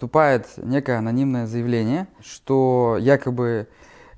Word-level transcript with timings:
поступает 0.00 0.46
некое 0.56 0.96
анонимное 0.96 1.46
заявление, 1.46 2.08
что 2.24 2.96
якобы 2.98 3.68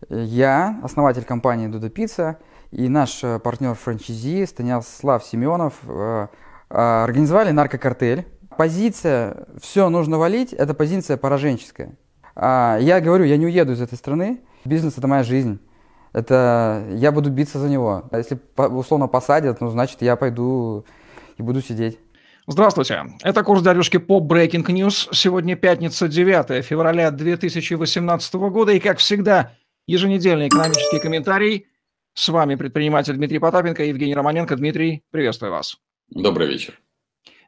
я, 0.08 0.79
основатель 0.85 1.25
компании 1.25 1.67
Дуда 1.67 1.91
Пицца, 1.91 2.39
и 2.71 2.89
наш 2.89 3.25
э, 3.25 3.41
партнер 3.41 3.74
франчайзи 3.74 4.46
Станислав 4.46 5.24
Семенов 5.24 5.74
э, 5.88 6.29
э, 6.71 6.74
организовали 6.74 7.50
наркокартель. 7.50 8.29
Позиция 8.56 9.48
«все 9.60 9.88
нужно 9.88 10.18
валить»– 10.18 10.53
это 10.53 10.72
позиция 10.72 11.16
пораженческая. 11.16 11.96
А 12.37 12.78
я 12.80 13.01
говорю, 13.01 13.24
я 13.24 13.37
не 13.37 13.46
уеду 13.46 13.72
из 13.72 13.80
этой 13.80 13.99
страны, 13.99 14.38
бизнес– 14.64 14.94
это 14.99 15.08
моя 15.08 15.24
жизнь. 15.24 15.58
Это 16.12 16.84
я 16.91 17.10
буду 17.10 17.28
биться 17.28 17.59
за 17.59 17.69
него. 17.69 18.05
А 18.12 18.19
если 18.19 18.38
условно 18.56 19.09
посадят, 19.09 19.60
ну, 19.60 19.69
значит, 19.69 20.01
я 20.01 20.14
пойду 20.14 20.84
и 21.38 21.42
буду 21.42 21.60
сидеть. 21.60 21.98
Здравствуйте. 22.52 23.05
Это 23.23 23.45
курс 23.45 23.62
дядюшки 23.62 23.96
по 23.96 24.20
Breaking 24.20 24.66
News. 24.66 25.09
Сегодня 25.14 25.56
пятница, 25.56 26.06
9 26.06 26.62
февраля 26.62 27.10
2018 27.10 28.34
года. 28.34 28.73
И, 28.73 28.79
как 28.79 28.98
всегда, 28.98 29.55
еженедельный 29.87 30.48
экономический 30.48 31.01
комментарий. 31.01 31.69
С 32.12 32.29
вами 32.29 32.57
предприниматель 32.57 33.15
Дмитрий 33.15 33.38
Потапенко 33.38 33.83
и 33.83 33.88
Евгений 33.88 34.15
Романенко. 34.15 34.55
Дмитрий, 34.57 35.02
приветствую 35.10 35.51
вас. 35.51 35.79
Добрый 36.10 36.46
вечер. 36.46 36.79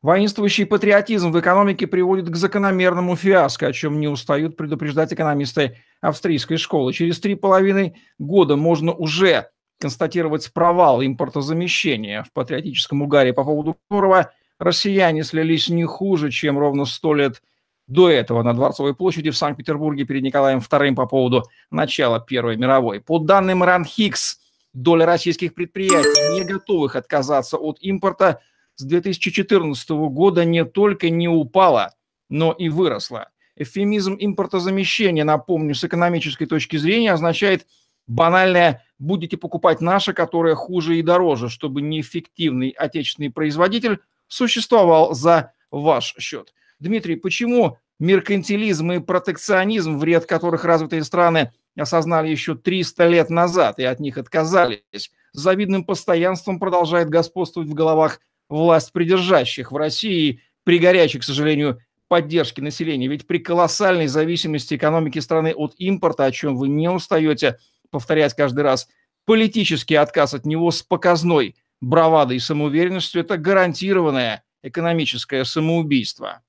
Воинствующий 0.00 0.64
патриотизм 0.64 1.32
в 1.32 1.38
экономике 1.38 1.86
приводит 1.86 2.30
к 2.30 2.36
закономерному 2.36 3.14
фиаско, 3.14 3.66
о 3.66 3.73
чем 3.74 4.00
не 4.00 4.09
устают 4.09 4.56
предупреждать 4.56 5.12
экономисты 5.12 5.82
австрийской 6.00 6.56
школы. 6.56 6.95
Через 6.95 7.20
три 7.20 7.34
половины 7.34 7.96
года 8.18 8.56
можно 8.56 8.95
уже 8.95 9.50
констатировать 9.78 10.50
провал 10.54 11.02
импортозамещения 11.02 12.23
в 12.23 12.32
патриотическом 12.32 13.02
угаре, 13.02 13.34
по 13.34 13.45
поводу 13.45 13.76
которого 13.90 14.30
россияне 14.64 15.23
слились 15.24 15.68
не 15.68 15.84
хуже, 15.84 16.30
чем 16.30 16.59
ровно 16.59 16.84
сто 16.84 17.14
лет 17.14 17.42
до 17.86 18.09
этого 18.10 18.42
на 18.42 18.54
Дворцовой 18.54 18.95
площади 18.95 19.30
в 19.30 19.37
Санкт-Петербурге 19.37 20.04
перед 20.04 20.23
Николаем 20.23 20.59
II 20.59 20.95
по 20.95 21.06
поводу 21.06 21.45
начала 21.70 22.18
Первой 22.18 22.57
мировой. 22.57 23.01
По 23.01 23.18
данным 23.18 23.62
РАНХИКС, 23.62 24.40
доля 24.73 25.07
российских 25.07 25.54
предприятий, 25.54 26.35
не 26.35 26.45
готовых 26.45 26.96
отказаться 26.96 27.59
от 27.59 27.79
импорта, 27.80 28.40
с 28.76 28.85
2014 28.85 29.90
года 29.90 30.45
не 30.45 30.65
только 30.65 31.10
не 31.10 31.29
упала, 31.29 31.95
но 32.29 32.52
и 32.52 32.68
выросла. 32.68 33.29
Эвфемизм 33.57 34.16
импортозамещения, 34.18 35.24
напомню, 35.24 35.74
с 35.74 35.85
экономической 35.85 36.46
точки 36.46 36.76
зрения 36.76 37.12
означает 37.12 37.66
банальное 38.09 38.82
«будете 38.98 39.37
покупать 39.37 39.80
наше, 39.80 40.12
которое 40.12 40.57
хуже 40.57 40.98
и 40.98 41.02
дороже», 41.02 41.48
чтобы 41.48 41.82
неэффективный 41.82 42.70
отечественный 42.70 43.30
производитель 43.30 44.01
существовал 44.28 45.14
за 45.14 45.52
ваш 45.70 46.14
счет. 46.18 46.54
Дмитрий, 46.78 47.16
почему 47.16 47.78
меркантилизм 47.98 48.92
и 48.92 48.98
протекционизм, 48.98 49.98
вред 49.98 50.26
которых 50.26 50.64
развитые 50.64 51.04
страны 51.04 51.52
осознали 51.76 52.28
еще 52.28 52.54
300 52.54 53.06
лет 53.08 53.30
назад 53.30 53.78
и 53.78 53.84
от 53.84 54.00
них 54.00 54.18
отказались, 54.18 54.80
с 54.92 55.10
завидным 55.32 55.84
постоянством 55.84 56.58
продолжает 56.58 57.08
господствовать 57.08 57.68
в 57.68 57.74
головах 57.74 58.20
власть 58.48 58.92
придержащих 58.92 59.72
в 59.72 59.76
России 59.76 60.40
при 60.64 60.78
горячей, 60.78 61.18
к 61.18 61.24
сожалению, 61.24 61.80
поддержке 62.08 62.62
населения. 62.62 63.08
Ведь 63.08 63.26
при 63.26 63.38
колоссальной 63.38 64.06
зависимости 64.06 64.75
экономики 64.75 65.19
страны 65.19 65.52
от 65.54 65.75
импорта, 65.78 66.26
о 66.26 66.30
чем 66.30 66.56
вы 66.56 66.69
не 66.69 66.88
устаете 66.88 67.58
повторять 67.91 68.34
каждый 68.34 68.60
раз, 68.60 68.88
политический 69.25 69.97
отказ 69.97 70.34
от 70.34 70.47
него 70.47 70.70
с 70.70 70.82
показной 70.82 71.56
бравадой 71.84 72.37
и 72.37 72.41
самоуверенностью– 72.41 73.21
это 73.22 73.37
гарантированное 73.37 74.44
экономическое 74.62 75.44
самоубийство. 75.44 76.43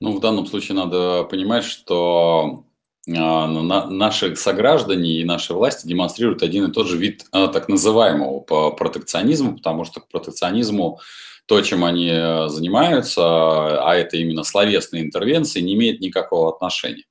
Ну, 0.00 0.12
в 0.12 0.20
данном 0.20 0.46
случае 0.46 0.76
надо 0.76 1.24
понимать, 1.24 1.64
что 1.64 2.64
а, 3.08 3.46
наши 3.46 4.36
сограждане 4.36 5.20
и 5.20 5.24
наши 5.24 5.54
власти 5.54 5.86
демонстрируют 5.86 6.42
один 6.42 6.66
и 6.66 6.72
тот 6.72 6.86
же 6.86 6.96
вид 6.96 7.24
а, 7.32 7.48
так 7.48 7.68
называемого 7.68 8.40
протекционизма, 8.70 9.56
потому 9.56 9.84
что 9.84 10.00
к 10.00 10.08
протекционизму 10.08 11.00
то, 11.46 11.62
чем 11.62 11.82
они 11.82 12.10
э, 12.12 12.48
занимаются, 12.48 13.22
а 13.22 13.94
это 13.94 14.18
именно 14.18 14.44
словесные 14.44 15.02
интервенции, 15.02 15.62
не 15.62 15.72
имеет 15.74 16.00
никакого 16.00 16.54
отношения. 16.54 17.04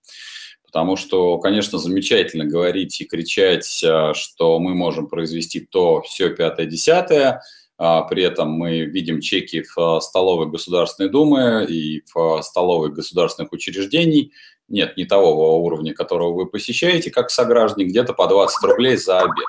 Потому 0.78 0.96
что, 0.96 1.40
конечно, 1.40 1.80
замечательно 1.80 2.46
говорить 2.46 3.02
и 3.02 3.06
кричать, 3.06 3.84
а, 3.84 4.14
что 4.14 4.60
мы 4.60 4.76
можем 4.76 5.08
произвести 5.08 5.60
то, 5.60 6.04
все, 6.04 6.30
пятое, 6.30 6.68
десятое, 6.68 7.42
при 7.80 8.22
этом 8.22 8.52
мы 8.52 8.82
видим 8.82 9.20
чеки 9.20 9.64
в 9.76 10.00
столовой 10.02 10.48
Государственной 10.48 11.10
Думы 11.10 11.66
и 11.68 12.04
в 12.14 12.44
столовой 12.44 12.92
государственных 12.92 13.54
учреждений, 13.54 14.34
нет, 14.68 14.98
не 14.98 15.06
того 15.06 15.64
уровня, 15.64 15.96
которого 15.96 16.34
вы 16.34 16.46
посещаете, 16.46 17.10
как 17.10 17.32
сограждане, 17.32 17.86
где-то 17.86 18.14
по 18.14 18.28
20 18.28 18.64
рублей 18.64 18.98
за 18.98 19.22
обед. 19.22 19.48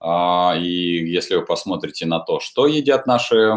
А, 0.00 0.56
и 0.58 0.66
если 0.66 1.36
вы 1.36 1.44
посмотрите 1.44 2.06
на 2.06 2.18
то, 2.18 2.40
что 2.40 2.66
едят 2.66 3.06
наши 3.06 3.54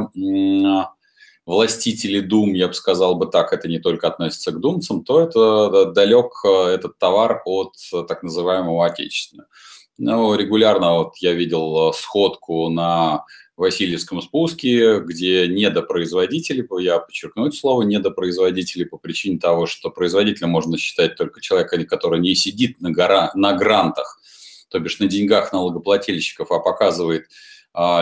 властители 1.50 2.20
дум, 2.20 2.54
я 2.54 2.68
бы 2.68 2.76
сказал 2.76 3.16
бы 3.16 3.26
так, 3.26 3.54
это 3.54 3.68
не 3.68 3.80
только 3.80 4.08
относится 4.08 4.52
к 4.52 4.60
думцам, 4.60 5.04
то 5.04 5.20
это 5.20 5.86
далек 5.86 6.32
э, 6.46 6.76
этот 6.76 7.00
товар 7.00 7.42
от 7.44 7.74
так 8.08 8.22
называемого 8.22 8.86
отечественного. 8.86 9.50
Ну, 9.98 10.36
регулярно 10.36 10.94
вот 10.94 11.16
я 11.18 11.34
видел 11.34 11.90
э, 11.90 11.94
сходку 11.94 12.70
на 12.70 13.26
Васильевском 13.58 14.22
спуске, 14.22 15.00
где 15.00 15.48
недопроизводители, 15.48 16.68
я 16.84 17.00
подчеркну 17.00 17.48
это 17.48 17.56
слово, 17.56 17.82
недопроизводители 17.82 18.84
по 18.84 18.98
причине 18.98 19.40
того, 19.40 19.66
что 19.66 19.90
производителем 19.90 20.52
можно 20.52 20.78
считать 20.78 21.16
только 21.16 21.42
человека, 21.42 21.84
который 21.86 22.20
не 22.20 22.36
сидит 22.36 22.80
на, 22.80 22.92
гора, 22.92 23.32
на 23.34 23.54
грантах, 23.54 24.22
то 24.70 24.78
бишь 24.78 25.00
на 25.00 25.08
деньгах 25.08 25.52
налогоплательщиков, 25.52 26.52
а 26.52 26.60
показывает 26.60 27.26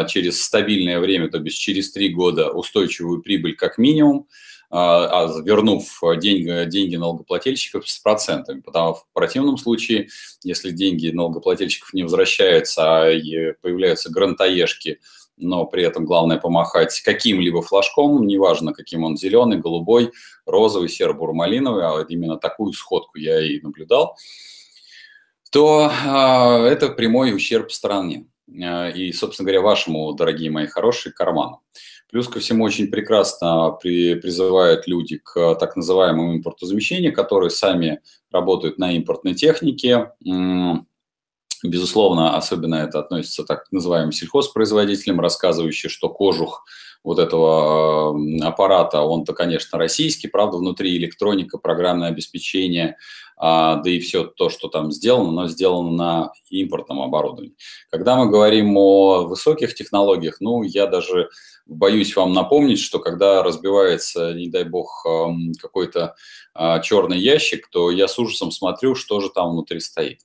через 0.08 0.42
стабильное 0.42 1.00
время, 1.00 1.30
то 1.30 1.40
бишь 1.40 1.56
через 1.56 1.92
три 1.92 2.10
года 2.10 2.52
устойчивую 2.52 3.22
прибыль 3.22 3.56
как 3.56 3.78
минимум, 3.78 4.28
а, 4.70 5.26
а 5.26 5.42
вернув 5.42 6.02
деньги, 6.18 6.70
деньги 6.70 6.96
налогоплательщиков 6.96 7.88
с 7.88 8.00
процентами. 8.00 8.62
Потому 8.62 8.96
что 8.96 9.04
в 9.04 9.14
противном 9.14 9.58
случае, 9.58 10.10
если 10.44 10.72
деньги 10.72 11.10
налогоплательщиков 11.10 11.94
не 11.94 12.04
возвращаются, 12.04 12.82
а 12.84 13.54
появляются 13.62 14.12
грантоежки– 14.12 15.00
но 15.38 15.66
при 15.66 15.84
этом 15.84 16.06
главное 16.06 16.38
помахать 16.38 17.00
каким-либо 17.02 17.62
флажком, 17.62 18.26
неважно, 18.26 18.74
каким 18.74 19.04
он 19.04 19.18
зеленый, 19.18 19.60
голубой, 19.60 20.12
розовый, 20.46 20.90
серо-бурмалиновый, 20.90 21.86
а 21.86 22.06
именно 22.10 22.38
такую 22.38 22.74
сходку 22.74 23.20
я 23.20 23.40
и 23.40 23.62
наблюдал, 23.62 24.18
то 25.52 25.90
э, 25.90 26.66
это 26.66 26.90
прямой 26.90 27.36
ущерб 27.36 27.72
стране 27.72 28.26
и, 28.48 29.12
собственно 29.14 29.46
говоря, 29.46 29.62
вашему, 29.62 30.14
дорогие 30.14 30.50
мои 30.50 30.68
хорошие, 30.68 31.14
карману. 31.14 31.62
Плюс 32.10 32.28
ко 32.30 32.40
всему 32.40 32.64
очень 32.64 32.88
прекрасно 32.88 33.78
при, 33.82 34.16
призывают 34.16 34.88
люди 34.88 35.18
к 35.18 35.56
так 35.56 35.76
называемому 35.76 36.38
импортозамещению, 36.38 37.14
которые 37.14 37.50
сами 37.50 38.00
работают 38.32 38.78
на 38.78 38.96
импортной 38.96 39.34
технике, 39.34 40.12
Безусловно, 41.64 42.38
особенно 42.38 42.76
это 42.76 43.00
относится 43.00 43.44
так 43.44 43.66
называемым 43.72 44.12
сельхозпроизводителям, 44.12 45.20
рассказывающим, 45.20 45.90
что 45.90 46.08
кожух 46.08 46.64
вот 47.04 47.20
этого 47.20 48.16
аппарата, 48.46 49.02
он-то, 49.02 49.34
конечно, 49.34 49.80
российский, 49.80 50.28
правда, 50.28 50.58
внутри 50.58 50.96
электроника, 50.98 51.58
программное 51.58 52.10
обеспечение, 52.10 52.98
да 53.40 53.84
и 53.86 54.00
все 54.00 54.24
то, 54.24 54.50
что 54.50 54.68
там 54.68 54.92
сделано, 54.92 55.32
но 55.32 55.48
сделано 55.48 55.92
на 55.92 56.32
импортном 56.50 57.02
оборудовании. 57.02 57.56
Когда 57.92 58.16
мы 58.16 58.30
говорим 58.30 58.76
о 58.78 59.28
высоких 59.28 59.76
технологиях, 59.76 60.38
ну, 60.40 60.64
я 60.64 60.88
даже 60.88 61.30
боюсь 61.68 62.16
вам 62.16 62.34
напомнить, 62.34 62.80
что 62.80 63.00
когда 63.00 63.44
разбивается, 63.44 64.34
не 64.34 64.48
дай 64.48 64.64
бог, 64.64 65.06
какой-то 65.62 66.16
а, 66.54 66.80
черный 66.80 67.20
ящик, 67.20 67.68
то 67.70 67.92
я 67.92 68.08
с 68.08 68.18
ужасом 68.18 68.52
смотрю, 68.52 68.96
что 68.96 69.20
же 69.20 69.30
там 69.30 69.52
внутри 69.52 69.80
стоит. 69.80 70.22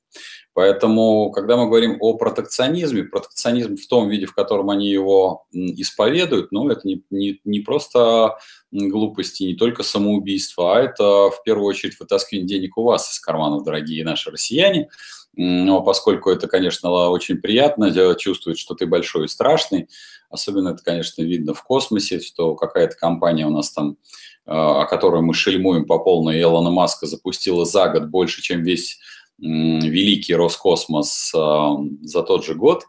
Поэтому, 0.54 1.30
когда 1.30 1.56
мы 1.56 1.66
говорим 1.66 1.96
о 2.00 2.14
протекционизме, 2.18 3.04
протекционизм 3.04 3.76
в 3.76 3.86
том 3.86 4.10
виде, 4.10 4.26
в 4.26 4.34
котором 4.34 4.68
они 4.68 4.88
его 4.90 5.46
исповедуют, 5.52 6.52
ну, 6.52 6.68
это 6.68 6.86
не, 6.86 7.02
не, 7.10 7.40
не 7.44 7.60
просто 7.60 8.36
глупости, 8.70 9.44
не 9.44 9.54
только 9.54 9.82
самоубийство, 9.82 10.76
а 10.76 10.80
это 10.82 11.30
в 11.30 11.42
первую 11.44 11.66
очередь 11.66 11.98
вытаскивание 11.98 12.46
денег 12.46 12.76
у 12.76 12.82
вас 12.82 13.01
из 13.10 13.20
карманов, 13.20 13.64
дорогие 13.64 14.04
наши 14.04 14.30
россияне. 14.30 14.88
Но 15.34 15.82
поскольку 15.82 16.30
это, 16.30 16.46
конечно, 16.46 16.90
очень 17.08 17.38
приятно 17.38 18.14
чувствовать, 18.16 18.58
что 18.58 18.74
ты 18.74 18.86
большой 18.86 19.24
и 19.24 19.28
страшный, 19.28 19.88
особенно 20.28 20.70
это, 20.70 20.82
конечно, 20.82 21.22
видно 21.22 21.54
в 21.54 21.62
космосе, 21.62 22.20
что 22.20 22.54
какая-то 22.54 22.96
компания 22.96 23.46
у 23.46 23.50
нас 23.50 23.72
там, 23.72 23.96
а, 24.44 24.82
о 24.82 24.86
которой 24.86 25.22
мы 25.22 25.32
шельмуем 25.32 25.86
по 25.86 25.98
полной, 25.98 26.40
Илона 26.40 26.70
Маска 26.70 27.06
запустила 27.06 27.64
за 27.64 27.88
год 27.88 28.08
больше, 28.08 28.42
чем 28.42 28.62
весь 28.62 28.98
великий 29.38 30.34
Роскосмос 30.34 31.32
за 31.32 32.22
тот 32.22 32.44
же 32.44 32.54
год, 32.54 32.84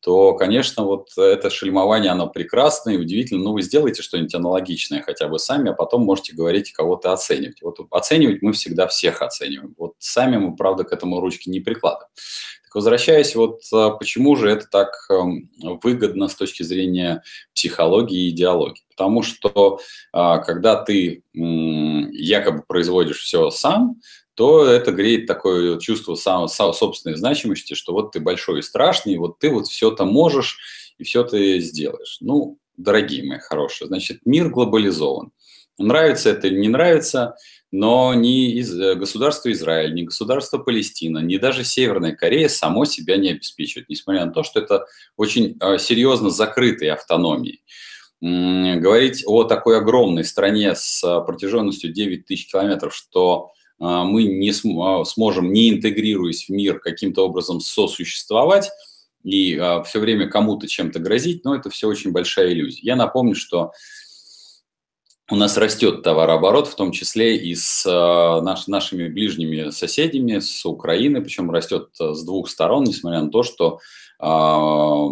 то, 0.00 0.34
конечно, 0.34 0.84
вот 0.84 1.08
это 1.16 1.50
шельмование, 1.50 2.10
оно 2.10 2.26
прекрасно 2.26 2.90
и 2.90 2.96
удивительно. 2.96 3.44
Ну, 3.44 3.52
вы 3.52 3.62
сделаете 3.62 4.02
что-нибудь 4.02 4.34
аналогичное 4.34 5.02
хотя 5.02 5.28
бы 5.28 5.38
сами, 5.38 5.70
а 5.70 5.74
потом 5.74 6.02
можете 6.02 6.34
говорить, 6.34 6.72
кого-то 6.72 7.12
оценивать. 7.12 7.60
Вот 7.62 7.78
оценивать 7.90 8.42
мы 8.42 8.52
всегда 8.52 8.86
всех 8.86 9.20
оцениваем. 9.22 9.74
Вот 9.76 9.94
сами 9.98 10.38
мы, 10.38 10.56
правда, 10.56 10.84
к 10.84 10.92
этому 10.92 11.20
ручки 11.20 11.50
не 11.50 11.60
прикладываем. 11.60 12.08
Так 12.70 12.76
возвращаясь, 12.76 13.34
вот 13.34 13.62
а, 13.72 13.90
почему 13.90 14.36
же 14.36 14.48
это 14.48 14.66
так 14.70 14.94
эм, 15.10 15.50
выгодно 15.82 16.28
с 16.28 16.36
точки 16.36 16.62
зрения 16.62 17.22
психологии 17.52 18.26
и 18.26 18.30
идеологии? 18.30 18.84
Потому 18.90 19.22
что 19.22 19.80
а, 20.12 20.38
когда 20.38 20.76
ты 20.80 21.24
якобы 21.34 22.62
производишь 22.62 23.22
все 23.22 23.50
сам, 23.50 23.96
то 24.40 24.64
это 24.64 24.90
греет 24.90 25.26
такое 25.26 25.78
чувство 25.78 26.14
сам, 26.14 26.48
собственной 26.48 27.14
значимости, 27.14 27.74
что 27.74 27.92
вот 27.92 28.12
ты 28.12 28.20
большой 28.20 28.60
и 28.60 28.62
страшный, 28.62 29.18
вот 29.18 29.38
ты 29.38 29.50
вот 29.50 29.66
все 29.66 29.92
это 29.92 30.06
можешь 30.06 30.60
и 30.96 31.04
все 31.04 31.24
ты 31.24 31.60
сделаешь. 31.60 32.16
Ну, 32.22 32.56
дорогие 32.78 33.22
мои 33.22 33.38
хорошие, 33.38 33.88
значит, 33.88 34.20
мир 34.24 34.48
глобализован. 34.48 35.32
Нравится 35.76 36.30
это 36.30 36.46
или 36.46 36.58
не 36.58 36.68
нравится, 36.68 37.36
но 37.70 38.14
ни 38.14 38.54
из, 38.54 38.74
э, 38.80 38.94
государство 38.94 39.52
Израиль, 39.52 39.92
ни 39.92 40.04
государство 40.04 40.56
Палестина, 40.56 41.18
ни 41.18 41.36
даже 41.36 41.62
Северная 41.62 42.16
Корея 42.16 42.48
само 42.48 42.86
себя 42.86 43.18
не 43.18 43.32
обеспечивают, 43.32 43.90
несмотря 43.90 44.24
на 44.24 44.32
то, 44.32 44.42
что 44.42 44.60
это 44.60 44.86
очень 45.18 45.58
э, 45.60 45.76
серьезно 45.76 46.30
закрытые 46.30 46.94
автономии. 46.94 47.60
Говорить 48.22 49.22
о 49.26 49.44
такой 49.44 49.76
огромной 49.76 50.24
стране 50.24 50.74
с 50.74 51.04
э, 51.04 51.26
протяженностью 51.26 51.92
9 51.92 52.24
тысяч 52.24 52.50
километров, 52.50 52.94
что 52.94 53.50
мы 53.80 54.24
не 54.24 54.52
а, 54.82 55.04
сможем, 55.04 55.52
не 55.52 55.70
интегрируясь 55.70 56.44
в 56.44 56.50
мир, 56.50 56.78
каким-то 56.78 57.24
образом 57.26 57.60
сосуществовать 57.60 58.70
и 59.24 59.56
а, 59.56 59.82
все 59.82 59.98
время 60.00 60.28
кому-то 60.28 60.68
чем-то 60.68 60.98
грозить, 60.98 61.44
но 61.44 61.54
это 61.54 61.70
все 61.70 61.88
очень 61.88 62.12
большая 62.12 62.52
иллюзия. 62.52 62.80
Я 62.82 62.96
напомню, 62.96 63.34
что 63.34 63.72
у 65.30 65.36
нас 65.36 65.56
растет 65.56 66.02
товарооборот, 66.02 66.68
в 66.68 66.74
том 66.74 66.92
числе 66.92 67.36
и 67.36 67.54
с 67.54 67.84
наш, 68.42 68.66
нашими 68.66 69.08
ближними 69.08 69.70
соседями, 69.70 70.40
с 70.40 70.66
Украиной, 70.66 71.22
причем 71.22 71.50
растет 71.50 71.90
с 71.98 72.24
двух 72.24 72.48
сторон, 72.48 72.84
несмотря 72.84 73.20
на 73.22 73.30
то, 73.30 73.42
что 73.42 73.78
а, 74.20 75.04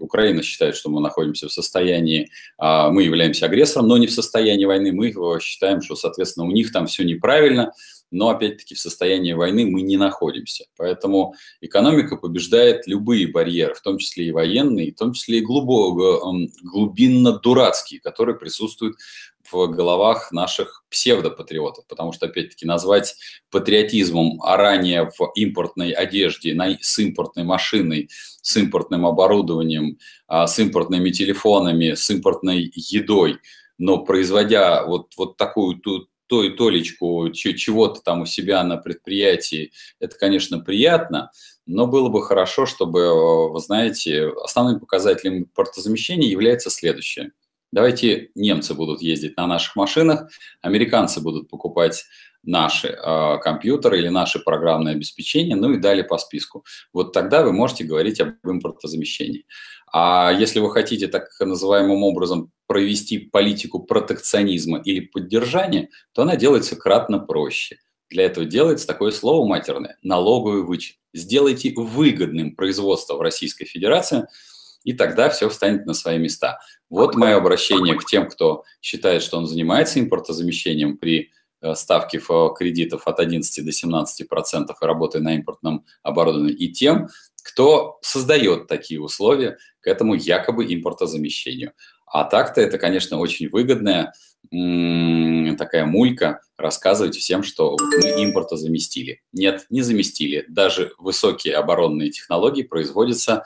Украина 0.00 0.42
считает, 0.42 0.74
что 0.74 0.90
мы 0.90 1.00
находимся 1.00 1.48
в 1.48 1.52
состоянии, 1.52 2.28
а, 2.58 2.90
мы 2.90 3.04
являемся 3.04 3.46
агрессором, 3.46 3.86
но 3.88 3.98
не 3.98 4.08
в 4.08 4.12
состоянии 4.12 4.64
войны. 4.64 4.92
Мы 4.92 5.12
считаем, 5.40 5.80
что, 5.80 5.94
соответственно, 5.94 6.46
у 6.46 6.50
них 6.50 6.72
там 6.72 6.86
все 6.86 7.04
неправильно, 7.04 7.72
но 8.10 8.30
опять-таки 8.30 8.74
в 8.74 8.80
состоянии 8.80 9.32
войны 9.32 9.66
мы 9.66 9.82
не 9.82 9.96
находимся. 9.96 10.66
Поэтому 10.76 11.34
экономика 11.60 12.16
побеждает 12.16 12.86
любые 12.86 13.28
барьеры, 13.28 13.74
в 13.74 13.80
том 13.80 13.98
числе 13.98 14.26
и 14.26 14.32
военные, 14.32 14.92
в 14.92 14.96
том 14.96 15.12
числе 15.12 15.38
и 15.38 15.42
глубоко, 15.42 16.36
глубинно-дурацкие, 16.62 18.00
которые 18.00 18.36
присутствуют 18.36 18.96
в 19.50 19.66
головах 19.66 20.32
наших 20.32 20.84
псевдопатриотов, 20.90 21.86
потому 21.86 22.12
что, 22.12 22.26
опять-таки, 22.26 22.66
назвать 22.66 23.16
патриотизмом 23.50 24.40
а 24.42 24.56
ранее 24.56 25.10
в 25.18 25.32
импортной 25.34 25.90
одежде, 25.90 26.56
с 26.80 26.98
импортной 26.98 27.44
машиной, 27.44 28.10
с 28.42 28.56
импортным 28.56 29.06
оборудованием, 29.06 29.98
а, 30.26 30.46
с 30.46 30.58
импортными 30.58 31.10
телефонами, 31.10 31.94
с 31.94 32.08
импортной 32.10 32.70
едой, 32.74 33.38
но 33.78 34.04
производя 34.04 34.84
вот, 34.84 35.14
вот 35.16 35.36
такую 35.36 35.78
ту, 35.78 36.06
то 36.30 36.44
и 36.44 36.50
толечку 36.50 37.30
чего-то 37.32 38.00
там 38.00 38.22
у 38.22 38.26
себя 38.26 38.62
на 38.62 38.76
предприятии, 38.76 39.72
это, 39.98 40.16
конечно, 40.16 40.60
приятно, 40.60 41.32
но 41.66 41.86
было 41.86 42.08
бы 42.08 42.22
хорошо, 42.22 42.64
чтобы, 42.64 43.50
вы 43.52 43.58
знаете, 43.58 44.32
основным 44.42 44.80
показателем 44.80 45.38
импортозамещения 45.38 46.28
является 46.28 46.70
следующее– 46.70 47.32
Давайте 47.72 48.30
немцы 48.34 48.74
будут 48.74 49.00
ездить 49.00 49.36
на 49.36 49.46
наших 49.46 49.76
машинах, 49.76 50.28
американцы 50.60 51.20
будут 51.20 51.48
покупать 51.48 52.04
наши 52.42 52.88
э, 52.88 53.38
компьютеры 53.38 53.98
или 53.98 54.08
наше 54.08 54.40
программное 54.40 54.94
обеспечение, 54.94 55.56
ну 55.56 55.72
и 55.72 55.78
далее 55.78 56.02
по 56.02 56.18
списку. 56.18 56.64
Вот 56.92 57.12
тогда 57.12 57.44
вы 57.44 57.52
можете 57.52 57.84
говорить 57.84 58.20
об 58.20 58.34
импортозамещении. 58.44 59.46
А 59.92 60.32
если 60.32 60.60
вы 60.60 60.70
хотите 60.70 61.08
так 61.08 61.28
называемым 61.40 62.02
образом 62.02 62.52
провести 62.66 63.18
политику 63.18 63.80
протекционизма 63.80 64.78
или 64.78 65.00
поддержания, 65.00 65.88
то 66.12 66.22
она 66.22 66.36
делается 66.36 66.76
кратно 66.76 67.18
проще. 67.18 67.78
Для 68.08 68.24
этого 68.24 68.46
делается 68.46 68.86
такое 68.86 69.10
слово 69.10 69.46
матерное– 69.46 69.96
налоговый 70.02 70.62
вычет. 70.62 70.96
Сделайте 71.12 71.72
выгодным 71.76 72.54
производство 72.54 73.16
в 73.16 73.20
Российской 73.20 73.64
Федерации– 73.64 74.26
и 74.84 74.92
тогда 74.92 75.28
все 75.28 75.48
встанет 75.48 75.86
на 75.86 75.94
свои 75.94 76.18
места. 76.18 76.60
Вот 76.88 77.14
мое 77.14 77.36
обращение 77.36 77.96
к 77.96 78.04
тем, 78.04 78.28
кто 78.28 78.64
считает, 78.80 79.22
что 79.22 79.38
он 79.38 79.46
занимается 79.46 80.00
импортозамещением 80.00 80.96
при 80.96 81.30
э, 81.60 81.74
ставке 81.74 82.18
кредитов 82.18 83.06
от 83.06 83.20
11 83.20 83.64
до 83.64 83.72
17 83.72 84.28
процентов 84.28 84.78
и 84.80 84.86
работая 84.86 85.22
на 85.22 85.34
импортном 85.34 85.84
оборудовании, 86.02 86.54
и 86.54 86.72
тем, 86.72 87.08
кто 87.44 87.98
создает 88.02 88.66
такие 88.66 89.00
условия 89.00 89.58
к 89.80 89.86
этому 89.86 90.14
якобы 90.14 90.64
импортозамещению. 90.72 91.72
А 92.06 92.24
так-то 92.24 92.60
это, 92.60 92.78
конечно, 92.78 93.18
очень 93.18 93.48
выгодная 93.48 94.12
такая 95.56 95.84
мулька 95.84 96.40
рассказывать 96.56 97.16
всем, 97.16 97.42
что 97.42 97.76
мы 97.78 98.22
импорта 98.22 98.56
заместили. 98.56 99.22
Нет, 99.32 99.66
не 99.70 99.82
заместили. 99.82 100.44
Даже 100.48 100.92
высокие 100.98 101.54
оборонные 101.54 102.10
технологии 102.10 102.62
производятся 102.62 103.44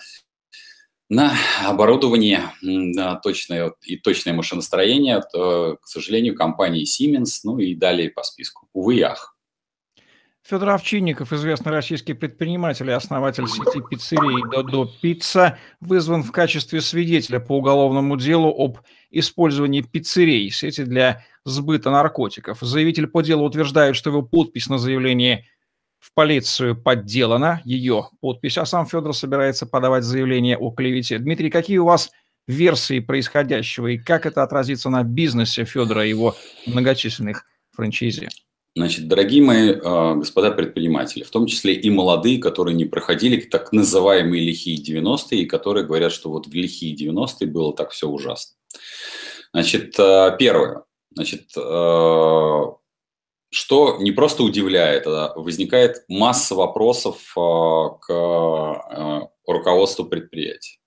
на 1.11 1.37
оборудование 1.65 2.53
на 2.63 3.17
точное 3.17 3.75
и 3.83 3.97
точное 3.97 4.33
машиностроение, 4.33 5.23
то, 5.33 5.77
к 5.83 5.87
сожалению, 5.87 6.35
компании 6.35 6.85
Siemens, 6.85 7.41
ну 7.45 7.59
и 7.59 7.75
далее 7.75 8.11
по 8.11 8.23
списку. 8.23 8.69
Увы 8.73 9.03
ах. 9.03 9.34
Федор 10.47 10.69
Овчинников, 10.71 11.33
известный 11.33 11.73
российский 11.73 12.13
предприниматель 12.13 12.91
и 12.91 12.93
основатель 12.93 13.49
сети 13.49 13.81
пиццерий 13.89 14.47
«Додо 14.51 14.85
Пицца», 15.01 15.57
вызван 15.81 16.23
в 16.23 16.33
качестве 16.33 16.83
свидетеля 16.83 17.41
по 17.41 17.57
уголовному 17.57 18.19
делу 18.19 18.55
об 18.55 18.81
использовании 19.11 19.81
пиццерий, 19.81 20.51
сети 20.51 20.85
для 20.85 21.25
сбыта 21.47 21.91
наркотиков. 21.91 22.59
Заявитель 22.61 23.07
по 23.07 23.23
делу 23.23 23.47
утверждает, 23.47 23.97
что 23.97 24.11
его 24.11 24.21
подпись 24.21 24.69
на 24.69 24.77
заявлении 24.77 25.49
в 25.99 26.13
полицию 26.13 26.77
подделана 26.77 27.63
ее 27.65 28.11
подпись, 28.21 28.59
а 28.59 28.67
сам 28.67 28.85
Федор 28.85 29.15
собирается 29.15 29.65
подавать 29.65 30.05
заявление 30.05 30.59
о 30.59 30.71
клевете. 30.73 31.19
Дмитрий, 31.19 31.49
какие 31.49 31.79
у 31.79 31.87
вас 31.87 32.11
версии 32.47 33.01
происходящего 33.01 33.87
и 33.87 33.97
как 33.97 34.27
это 34.27 34.43
отразится 34.43 34.91
на 34.91 35.05
бизнесе 35.05 35.65
Федора 35.65 36.05
и 36.05 36.11
его 36.11 36.37
многочисленных 36.67 37.47
франчайзи? 37.73 38.29
Значит, 38.77 39.07
дорогие 39.07 39.41
мои 39.41 39.71
э, 39.71 40.15
господа 40.17 40.51
предприниматели, 40.51 41.23
в 41.23 41.31
том 41.31 41.47
числе 41.47 41.75
и 41.75 41.91
молодые, 41.91 42.39
которые 42.39 42.75
не 42.75 42.85
проходили 42.85 43.41
так 43.41 43.71
называемые 43.73 44.45
лихие 44.45 44.83
90-е, 44.83 45.43
и 45.43 45.47
которые 45.47 45.87
говорят, 45.87 46.11
что 46.11 46.31
вот 46.31 46.49
в 46.49 46.53
лихие 46.53 46.97
90-е 46.97 47.47
было 47.47 47.73
так 47.73 47.91
все 47.91 48.09
ужасно. 48.09 48.57
Значит, 49.53 49.97
э, 49.97 50.37
первое. 50.41 50.83
Значит, 51.15 51.57
э, 51.57 52.63
что 53.51 53.99
не 54.01 54.11
просто 54.11 54.43
удивляет, 54.43 55.07
а 55.07 55.33
возникает 55.37 56.05
масса 56.09 56.57
вопросов 56.57 57.33
к 57.33 58.09
руководству 59.47 60.05
предприятия. 60.07 60.81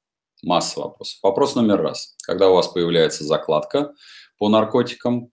Масса 0.43 0.81
вопросов. 0.81 1.19
Вопрос 1.23 1.55
номер 1.55 1.81
раз. 1.81 2.17
Когда 2.23 2.49
у 2.49 2.55
вас 2.55 2.67
появляется 2.67 3.23
закладка 3.23 3.93
по 4.37 4.49
наркотикам, 4.49 5.31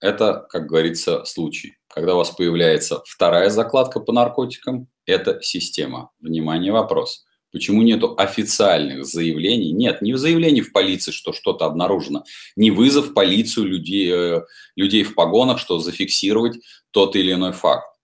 это, 0.00 0.46
как 0.50 0.66
говорится, 0.66 1.24
случай. 1.24 1.76
Когда 1.88 2.14
у 2.14 2.18
вас 2.18 2.30
появляется 2.30 3.02
вторая 3.06 3.50
закладка 3.50 4.00
по 4.00 4.12
наркотикам, 4.12 4.88
это 5.06 5.40
система. 5.42 6.10
Внимание, 6.20 6.72
вопрос. 6.72 7.24
Почему 7.50 7.82
нету 7.82 8.14
официальных 8.18 9.06
заявлений? 9.06 9.72
Нет, 9.72 10.02
не 10.02 10.14
заявлений 10.16 10.60
в 10.60 10.72
полиции, 10.72 11.12
что 11.12 11.32
что-то 11.32 11.64
обнаружено, 11.64 12.24
не 12.56 12.70
вызов 12.70 13.08
в 13.08 13.14
полицию 13.14 13.66
людей, 13.66 14.10
э, 14.12 14.42
людей 14.76 15.02
в 15.02 15.14
погонах, 15.14 15.58
что 15.58 15.78
зафиксировать 15.78 16.58
тот 16.90 17.16
или 17.16 17.32
иной 17.32 17.52
факт. 17.52 17.97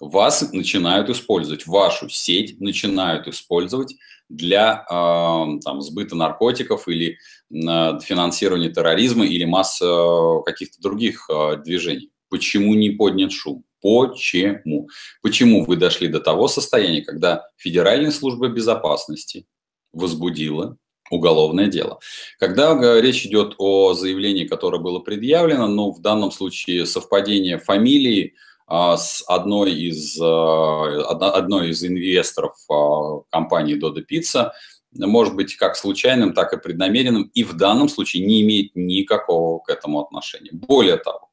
Вас 0.00 0.52
начинают 0.52 1.08
использовать, 1.08 1.66
вашу 1.66 2.08
сеть 2.08 2.60
начинают 2.60 3.28
использовать 3.28 3.94
для 4.28 4.84
э, 4.90 5.60
там, 5.64 5.80
сбыта 5.80 6.16
наркотиков 6.16 6.88
или 6.88 7.12
э, 7.50 8.00
финансирования 8.00 8.68
терроризма 8.68 9.24
или 9.24 9.44
массы 9.44 9.84
э, 9.84 10.42
каких-то 10.44 10.82
других 10.82 11.28
э, 11.30 11.56
движений. 11.64 12.10
Почему 12.28 12.74
не 12.74 12.90
поднят 12.90 13.32
шум? 13.32 13.64
Почему? 13.80 14.88
Почему 15.22 15.64
вы 15.64 15.76
дошли 15.76 16.08
до 16.08 16.20
того 16.20 16.48
состояния, 16.48 17.02
когда 17.02 17.48
Федеральная 17.56 18.10
служба 18.10 18.48
безопасности 18.48 19.46
возбудила 19.92 20.76
уголовное 21.10 21.68
дело. 21.68 22.00
Когда 22.38 23.00
речь 23.00 23.24
идет 23.26 23.54
о 23.58 23.94
заявлении, 23.94 24.44
которое 24.44 24.78
было 24.78 24.98
предъявлено, 24.98 25.68
ну, 25.68 25.92
в 25.92 26.00
данном 26.00 26.32
случае 26.32 26.84
совпадение 26.86 27.58
фамилии 27.58 28.34
с 28.68 29.22
одной 29.28 29.72
из, 29.72 30.20
а, 30.20 31.02
одной 31.10 31.70
из 31.70 31.84
инвесторов 31.84 32.54
а, 32.68 33.20
компании 33.30 33.80
Dodo 33.80 34.02
Pizza, 34.04 34.50
может 34.92 35.34
быть 35.34 35.56
как 35.56 35.76
случайным, 35.76 36.32
так 36.32 36.52
и 36.52 36.58
преднамеренным, 36.58 37.30
и 37.34 37.44
в 37.44 37.54
данном 37.54 37.88
случае 37.88 38.26
не 38.26 38.42
имеет 38.42 38.72
никакого 38.74 39.60
к 39.60 39.68
этому 39.68 40.00
отношения. 40.00 40.50
Более 40.52 40.96
того, 40.96 41.30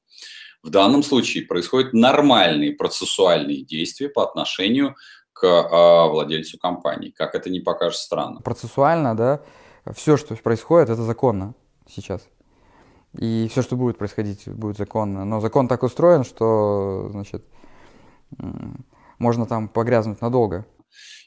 в 0.62 0.70
данном 0.70 1.04
случае 1.04 1.46
происходят 1.46 1.94
нормальные 1.94 2.74
процессуальные 2.74 3.64
действия 3.64 4.10
по 4.10 4.24
отношению 4.24 4.96
к 5.34 5.44
а, 5.46 6.08
владельцу 6.08 6.60
компании. 6.60 7.10
Как 7.10 7.36
это 7.36 7.50
не 7.50 7.60
покажет 7.60 8.00
странно. 8.00 8.42
Процессуально, 8.42 9.16
да, 9.16 9.42
все, 9.96 10.18
что 10.18 10.36
происходит, 10.36 10.90
это 10.90 11.02
законно 11.02 11.56
сейчас. 11.90 12.28
И 13.20 13.48
все, 13.52 13.62
что 13.62 13.76
будет 13.76 13.98
происходить, 13.98 14.48
будет 14.48 14.78
законно. 14.78 15.26
Но 15.26 15.40
закон 15.40 15.68
так 15.68 15.84
устроен, 15.84 16.24
что, 16.24 17.10
значит, 17.12 17.46
можно 19.20 19.46
там 19.46 19.68
погрязнуть 19.68 20.22
надолго. 20.22 20.66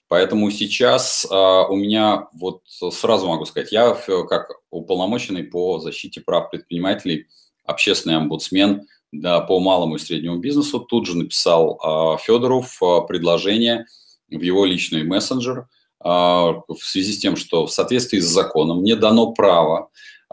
Поэтому 0.09 0.51
сейчас 0.51 1.27
а, 1.31 1.67
у 1.67 1.77
меня, 1.77 2.29
вот 2.33 2.63
сразу 2.93 3.27
могу 3.27 3.45
сказать, 3.45 3.73
я 3.73 3.97
как 4.29 4.51
уполномоченный 4.71 5.43
по 5.45 5.81
защите 5.81 6.21
прав 6.21 6.51
предпринимателей, 6.51 7.27
общественный 7.65 8.17
омбудсмен 8.17 8.87
да, 9.13 9.41
по 9.41 9.61
малому 9.61 9.97
и 9.97 9.99
среднему 9.99 10.39
бизнесу, 10.39 10.81
тут 10.81 11.07
же 11.07 11.17
написал 11.17 11.79
а, 11.83 12.17
Федоров 12.19 12.81
а, 12.83 13.01
предложение 13.03 13.87
в 14.29 14.41
его 14.41 14.65
личный 14.65 15.05
мессенджер 15.05 15.69
а, 16.01 16.63
в 16.69 16.79
связи 16.83 17.13
с 17.13 17.19
тем, 17.19 17.37
что 17.37 17.67
в 17.67 17.73
соответствии 17.73 18.19
с 18.19 18.27
законом 18.27 18.81
мне 18.81 18.97
дано 18.97 19.33
право 19.33 19.91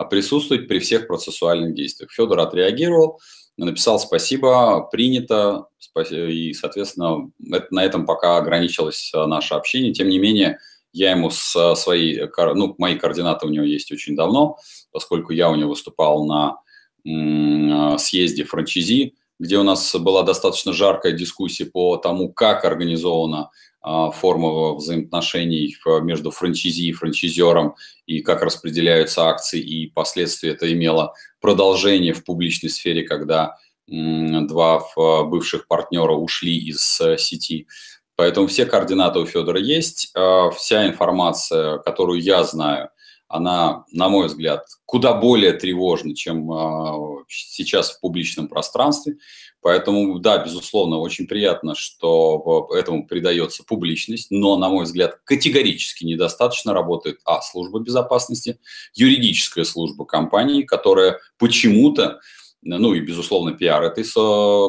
присутствовать 0.09 0.67
при 0.67 0.79
всех 0.79 1.07
процессуальных 1.07 1.75
действиях. 1.75 2.11
Федор 2.11 2.39
отреагировал, 2.39 3.19
написал 3.57 3.99
спасибо, 3.99 4.87
принято, 4.91 5.67
и, 6.09 6.53
соответственно, 6.53 7.31
на 7.39 7.83
этом 7.83 8.05
пока 8.05 8.37
ограничилось 8.37 9.11
а, 9.13 9.27
наше 9.27 9.53
общение. 9.53 9.93
Тем 9.93 10.09
не 10.09 10.17
менее, 10.17 10.59
я 10.91 11.11
ему 11.11 11.29
с 11.29 11.75
своей, 11.75 12.21
ну, 12.55 12.75
мои 12.77 12.97
координаты 12.97 13.45
у 13.45 13.49
него 13.49 13.65
есть 13.65 13.91
очень 13.91 14.15
давно, 14.15 14.57
поскольку 14.91 15.33
я 15.33 15.49
у 15.49 15.55
него 15.55 15.71
выступал 15.71 16.25
на 16.25 16.57
м, 17.05 17.97
съезде 17.97 18.43
франчизи, 18.43 19.15
где 19.39 19.57
у 19.57 19.63
нас 19.63 19.95
была 19.95 20.23
достаточно 20.23 20.73
жаркая 20.73 21.11
дискуссия 21.11 21.65
по 21.65 21.97
тому, 21.97 22.31
как 22.31 22.65
организована 22.65 23.49
форма 23.83 24.75
взаимоотношений 24.75 25.75
между 26.01 26.31
франчизи 26.31 26.83
и 26.83 26.93
франчизером, 26.93 27.75
и 28.05 28.21
как 28.21 28.41
распределяются 28.41 29.27
акции, 29.27 29.59
и 29.59 29.87
последствия 29.87 30.51
это 30.51 30.71
имело 30.71 31.13
продолжение 31.41 32.13
в 32.13 32.23
публичной 32.23 32.69
сфере, 32.69 33.03
когда 33.03 33.57
два 33.87 34.81
бывших 35.23 35.67
партнера 35.67 36.13
ушли 36.13 36.57
из 36.57 37.01
э, 37.01 37.17
сети. 37.17 37.67
Поэтому 38.15 38.47
все 38.47 38.65
координаты 38.65 39.19
у 39.19 39.25
Федора 39.25 39.59
есть. 39.59 40.11
А, 40.15 40.49
вся 40.51 40.87
информация, 40.87 41.79
которую 41.79 42.21
я 42.21 42.43
знаю, 42.43 42.89
она, 43.33 43.83
на 43.91 44.09
мой 44.09 44.27
взгляд, 44.27 44.67
куда 44.85 45.13
более 45.13 45.53
тревожна, 45.53 46.15
чем 46.15 46.51
а, 46.51 47.23
сейчас 47.27 47.89
в 47.89 47.99
публичном 47.99 48.47
пространстве. 48.47 49.17
Поэтому, 49.59 50.19
да, 50.19 50.37
безусловно, 50.37 50.99
очень 50.99 51.25
приятно, 51.25 51.73
что 51.73 52.69
этому 52.77 53.07
придается 53.07 53.63
публичность, 53.63 54.27
но, 54.29 54.55
на 54.55 54.69
мой 54.69 54.83
взгляд, 54.83 55.19
категорически 55.23 56.03
недостаточно 56.03 56.73
работает, 56.73 57.21
а, 57.25 57.41
служба 57.41 57.79
безопасности, 57.79 58.59
юридическая 58.93 59.65
служба 59.65 60.05
компании, 60.05 60.61
которая 60.61 61.17
почему-то 61.39 62.19
ну 62.65 62.93
и, 62.93 63.01
безусловно, 63.01 63.51
пиар 63.51 63.83
этой 63.83 64.05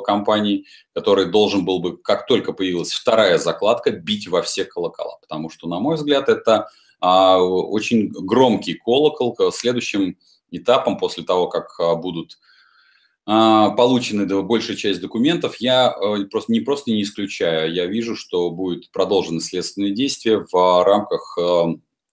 компании, 0.05 0.65
который 0.95 1.27
должен 1.27 1.65
был 1.65 1.79
бы, 1.79 1.97
как 1.97 2.27
только 2.27 2.53
появилась 2.53 2.91
вторая 2.91 3.39
закладка, 3.39 3.93
бить 3.93 4.27
во 4.27 4.43
все 4.43 4.65
колокола. 4.65 5.19
Потому 5.21 5.49
что, 5.49 5.69
на 5.69 5.79
мой 5.79 5.95
взгляд, 5.95 6.29
это 6.29 6.67
а, 7.05 7.39
очень 7.39 8.09
громкий 8.09 8.73
колокол. 8.73 9.37
Следующим 9.53 10.17
этапом, 10.51 10.97
после 10.97 11.23
того, 11.23 11.49
как 11.49 11.79
а, 11.79 11.97
будут 11.97 12.39
а, 13.27 13.71
получены 13.73 14.25
большая 14.43 14.75
часть 14.75 15.03
документов, 15.03 15.57
я 15.59 15.95
просто 16.31 16.51
не 16.51 16.61
просто 16.61 16.93
не 16.93 17.03
исключаю, 17.03 17.75
я 17.75 17.85
вижу, 17.85 18.17
что 18.17 18.51
будет 18.51 18.91
продолжены 18.91 19.41
следственные 19.41 19.93
действия 19.93 20.47
в 20.51 20.85
рамках 20.85 21.39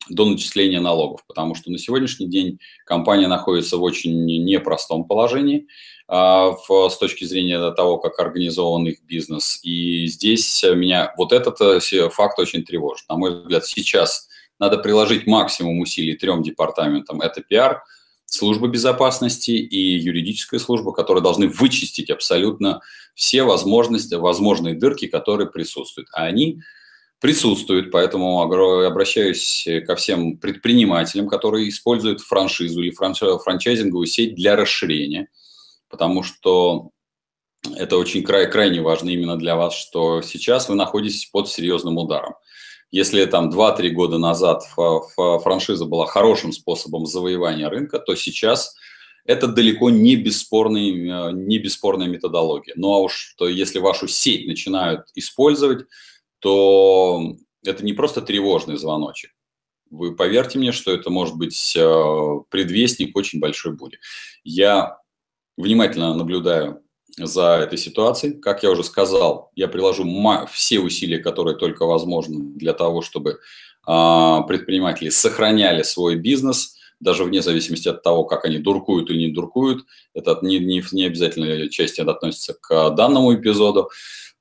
до 0.10 0.26
начисления 0.26 0.82
налогов, 0.82 1.24
потому 1.26 1.56
что 1.56 1.72
на 1.72 1.78
сегодняшний 1.78 2.28
день 2.28 2.60
компания 2.86 3.28
находится 3.28 3.78
в 3.78 3.84
очень 3.84 4.26
непростом 4.44 5.06
положении 5.06 5.68
в, 6.08 6.90
с 6.90 6.98
точки 6.98 7.24
зрения 7.24 7.72
того, 7.72 7.98
как 7.98 8.20
организован 8.20 8.88
их 8.88 9.04
бизнес. 9.04 9.60
И 9.64 10.08
здесь 10.08 10.64
меня 10.64 11.14
вот 11.18 11.32
этот 11.32 11.62
э, 11.62 12.10
факт 12.10 12.40
очень 12.40 12.66
тревожит. 12.66 13.08
На 13.08 13.16
мой 13.16 13.44
взгляд, 13.44 13.66
сейчас 13.66 14.28
надо 14.62 14.78
приложить 14.78 15.26
максимум 15.26 15.80
усилий 15.80 16.16
трем 16.16 16.44
департаментам. 16.44 17.20
Это 17.20 17.42
пиар, 17.42 17.84
служба 18.26 18.68
безопасности 18.68 19.50
и 19.50 19.98
юридическая 19.98 20.60
служба, 20.60 20.94
которые 20.94 21.24
должны 21.24 21.48
вычистить 21.48 22.12
абсолютно 22.12 22.82
все 23.16 23.42
возможности, 23.42 24.14
возможные 24.14 24.76
дырки, 24.76 25.08
которые 25.08 25.50
присутствуют. 25.50 26.10
А 26.14 26.26
они 26.26 26.62
присутствуют, 27.20 27.90
поэтому 27.92 28.40
обращаюсь 28.40 29.68
ко 29.88 29.96
всем 29.96 30.38
предпринимателям, 30.38 31.28
которые 31.28 31.68
используют 31.68 32.22
франшизу 32.22 32.82
или 32.82 32.92
франчайзинговую 32.92 34.06
сеть 34.06 34.36
для 34.36 34.56
расширения, 34.56 35.28
потому 35.90 36.22
что 36.22 36.92
это 37.76 37.98
очень 37.98 38.22
край, 38.24 38.50
крайне 38.50 38.82
важно 38.82 39.10
именно 39.10 39.38
для 39.38 39.56
вас, 39.56 39.74
что 39.74 40.22
сейчас 40.22 40.70
вы 40.70 40.76
находитесь 40.76 41.26
под 41.26 41.50
серьезным 41.50 41.98
ударом. 41.98 42.36
Если 42.92 43.24
там 43.26 43.50
2-3 43.50 43.90
года 43.90 44.18
назад 44.18 44.64
франшиза 44.76 45.86
была 45.86 46.06
хорошим 46.06 46.52
способом 46.52 47.06
завоевания 47.06 47.70
рынка, 47.70 48.00
то 48.00 48.16
сейчас 48.16 48.76
это 49.26 49.48
далеко 49.48 49.90
не, 49.90 50.16
бесспорный, 50.16 51.08
э, 51.08 51.32
не 51.32 51.58
бесспорная 51.60 52.08
методология. 52.08 52.74
Ну 52.76 52.94
а 52.94 53.00
уж 53.00 53.36
то, 53.38 53.48
если 53.48 53.80
вашу 53.80 54.08
сеть 54.08 54.48
начинают 54.48 55.08
использовать, 55.16 55.86
то 56.40 57.36
это 57.64 57.86
не 57.86 57.94
просто 57.94 58.22
тревожный 58.22 58.78
звоночек. 58.78 59.32
Вы 59.90 60.16
поверьте 60.16 60.58
мне, 60.58 60.72
что 60.72 60.92
это 60.92 61.10
может 61.10 61.36
быть 61.36 61.76
э, 61.76 62.40
предвестник 62.50 63.16
очень 63.16 63.40
большой 63.40 63.74
бури. 63.74 64.00
Я 64.44 64.98
внимательно 65.58 66.14
наблюдаю 66.14 66.81
за 67.18 67.60
этой 67.64 67.78
ситуацией. 67.78 68.34
Как 68.34 68.64
я 68.64 68.72
уже 68.72 68.84
сказал, 68.84 69.52
я 69.56 69.68
приложу 69.68 70.04
все 70.52 70.80
усилия, 70.80 71.20
которые 71.20 71.58
только 71.58 71.86
возможны 71.86 72.40
для 72.56 72.74
того, 72.74 73.02
чтобы 73.02 73.40
а, 73.86 74.42
предприниматели 74.42 75.10
сохраняли 75.10 75.84
свой 75.84 76.16
бизнес, 76.16 76.78
даже 77.02 77.24
вне 77.24 77.42
зависимости 77.42 77.90
от 77.90 78.04
того, 78.04 78.24
как 78.24 78.46
они 78.46 78.58
дуркуют 78.58 79.10
или 79.10 79.28
не 79.28 79.34
дуркуют. 79.34 79.86
Это 80.14 80.40
не, 80.42 80.60
не, 80.60 80.84
не 80.92 81.06
обязательно 81.06 81.70
части 81.70 82.02
относится 82.02 82.54
к 82.54 82.92
данному 82.92 83.34
эпизоду. 83.36 83.90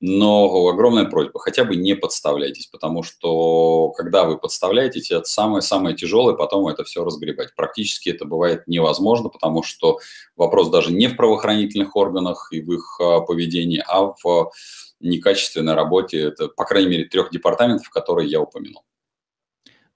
Но 0.02 0.68
огромная 0.68 1.04
просьба, 1.04 1.40
хотя 1.40 1.64
бы 1.64 1.76
не 1.76 1.94
подставляйтесь, 1.94 2.66
потому 2.66 3.02
что 3.02 3.90
когда 3.90 4.24
вы 4.24 4.38
подставляетесь, 4.38 5.10
это 5.10 5.24
самое-самое 5.24 5.94
тяжелое, 5.94 6.34
потом 6.34 6.66
это 6.68 6.84
все 6.84 7.04
разгребать. 7.04 7.54
Практически 7.54 8.08
это 8.08 8.24
бывает 8.24 8.62
невозможно, 8.66 9.28
потому 9.28 9.62
что 9.62 9.98
вопрос 10.36 10.70
даже 10.70 10.90
не 10.90 11.08
в 11.08 11.16
правоохранительных 11.16 11.96
органах 11.96 12.48
и 12.50 12.62
в 12.62 12.72
их 12.72 12.98
а, 12.98 13.20
поведении, 13.20 13.84
а 13.86 14.14
в 14.22 14.50
некачественной 15.00 15.74
работе, 15.74 16.18
это, 16.18 16.48
по 16.48 16.64
крайней 16.64 16.88
мере, 16.88 17.04
трех 17.04 17.30
департаментов, 17.30 17.90
которые 17.90 18.30
я 18.30 18.40
упомянул. 18.40 18.82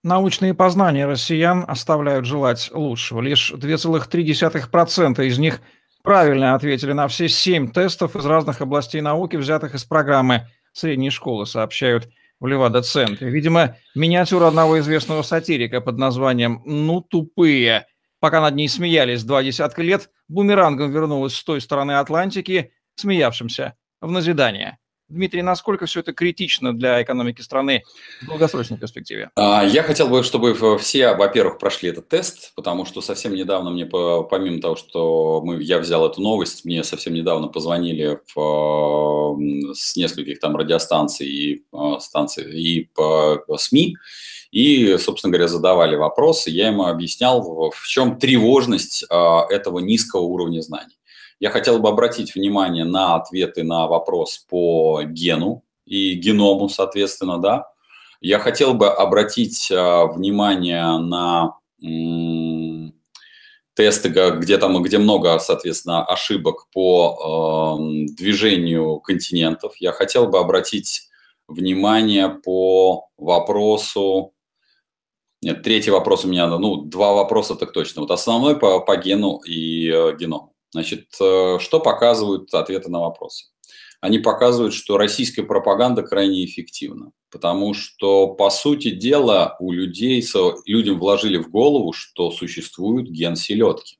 Научные 0.04 0.54
познания 0.54 1.06
россиян 1.06 1.64
оставляют 1.66 2.26
желать 2.26 2.70
лучшего. 2.72 3.20
Лишь 3.20 3.52
2,3% 3.52 5.26
из 5.26 5.38
них– 5.38 5.60
правильно 6.04 6.54
ответили 6.54 6.92
на 6.92 7.08
все 7.08 7.28
семь 7.28 7.68
тестов 7.68 8.14
из 8.14 8.24
разных 8.24 8.60
областей 8.60 9.00
науки, 9.00 9.34
взятых 9.34 9.74
из 9.74 9.84
программы 9.84 10.46
средней 10.72 11.10
школы, 11.10 11.46
сообщают 11.46 12.08
в 12.38 12.46
Левада-центре. 12.46 13.30
Видимо, 13.30 13.76
миниатюра 13.94 14.46
одного 14.46 14.78
известного 14.78 15.22
сатирика 15.22 15.80
под 15.80 15.98
названием 15.98 16.62
«Ну, 16.66 17.00
тупые». 17.00 17.86
Пока 18.20 18.40
над 18.40 18.54
ней 18.54 18.68
смеялись 18.68 19.24
два 19.24 19.42
десятка 19.42 19.82
лет, 19.82 20.10
бумерангом 20.28 20.92
вернулась 20.92 21.34
с 21.34 21.44
той 21.44 21.60
стороны 21.60 21.92
Атлантики, 21.92 22.72
смеявшимся 22.96 23.74
в 24.00 24.10
назидание. 24.10 24.78
Дмитрий, 25.08 25.42
насколько 25.42 25.84
все 25.84 26.00
это 26.00 26.14
критично 26.14 26.72
для 26.72 27.02
экономики 27.02 27.42
страны 27.42 27.82
в 28.22 28.26
долгосрочной 28.26 28.78
перспективе? 28.78 29.30
А, 29.36 29.62
я 29.62 29.82
хотел 29.82 30.08
бы, 30.08 30.22
чтобы 30.22 30.78
все, 30.78 31.14
во-первых, 31.14 31.58
прошли 31.58 31.90
этот 31.90 32.08
тест, 32.08 32.54
потому 32.54 32.86
что 32.86 33.02
совсем 33.02 33.34
недавно 33.34 33.70
мне, 33.70 33.84
помимо 33.84 34.62
того, 34.62 34.76
что 34.76 35.42
мы, 35.44 35.62
я 35.62 35.78
взял 35.78 36.06
эту 36.06 36.22
новость, 36.22 36.64
мне 36.64 36.82
совсем 36.84 37.12
недавно 37.12 37.48
позвонили 37.48 38.18
в, 38.34 39.74
с 39.74 39.94
нескольких 39.96 40.40
там 40.40 40.56
радиостанций 40.56 41.26
и 41.26 41.64
а, 41.72 42.00
станций 42.00 42.50
и 42.58 42.84
по 42.94 43.44
СМИ, 43.58 43.96
и, 44.50 44.96
собственно 44.98 45.32
говоря, 45.32 45.48
задавали 45.48 45.96
вопросы. 45.96 46.48
Я 46.48 46.68
ему 46.68 46.84
объяснял, 46.84 47.42
в 47.70 47.86
чем 47.86 48.18
тревожность 48.18 49.04
а, 49.10 49.44
этого 49.50 49.80
низкого 49.80 50.22
уровня 50.22 50.60
знаний. 50.62 50.94
Я 51.40 51.50
хотел 51.50 51.78
бы 51.78 51.88
обратить 51.88 52.34
внимание 52.34 52.84
на 52.84 53.16
ответы 53.16 53.64
на 53.64 53.86
вопрос 53.86 54.44
по 54.48 55.02
гену 55.04 55.64
и 55.84 56.14
геному, 56.14 56.68
соответственно, 56.68 57.38
да. 57.38 57.66
Я 58.20 58.38
хотел 58.38 58.74
бы 58.74 58.88
обратить 58.88 59.70
а, 59.70 60.06
внимание 60.06 60.98
на 60.98 61.56
тесты, 63.74 64.08
где 64.08 64.58
там, 64.58 64.82
где 64.82 64.98
много, 64.98 65.38
соответственно, 65.38 66.04
ошибок 66.04 66.68
по 66.72 67.76
э, 67.78 68.06
движению 68.14 69.00
континентов. 69.00 69.74
Я 69.78 69.92
хотел 69.92 70.28
бы 70.28 70.38
обратить 70.38 71.08
внимание 71.48 72.28
по 72.28 73.08
вопросу. 73.18 74.32
Нет, 75.42 75.62
третий 75.62 75.90
вопрос 75.90 76.24
у 76.24 76.28
меня, 76.28 76.46
ну, 76.46 76.76
два 76.76 77.12
вопроса 77.12 77.54
так 77.54 77.72
точно. 77.72 78.02
Вот 78.02 78.10
основной 78.10 78.58
по, 78.58 78.80
по 78.80 78.96
гену 78.96 79.38
и 79.38 79.90
э, 79.90 80.16
геному. 80.16 80.53
Значит, 80.74 81.06
э, 81.20 81.58
что 81.60 81.78
показывают 81.78 82.52
ответы 82.52 82.90
на 82.90 82.98
вопросы? 82.98 83.46
Они 84.00 84.18
показывают, 84.18 84.74
что 84.74 84.98
российская 84.98 85.44
пропаганда 85.44 86.02
крайне 86.02 86.44
эффективна, 86.44 87.12
потому 87.30 87.74
что, 87.74 88.34
по 88.34 88.50
сути 88.50 88.90
дела, 88.90 89.56
у 89.60 89.70
людей, 89.70 90.20
людям 90.66 90.98
вложили 90.98 91.36
в 91.36 91.48
голову, 91.48 91.92
что 91.92 92.32
существует 92.32 93.08
ген 93.08 93.36
селедки. 93.36 93.98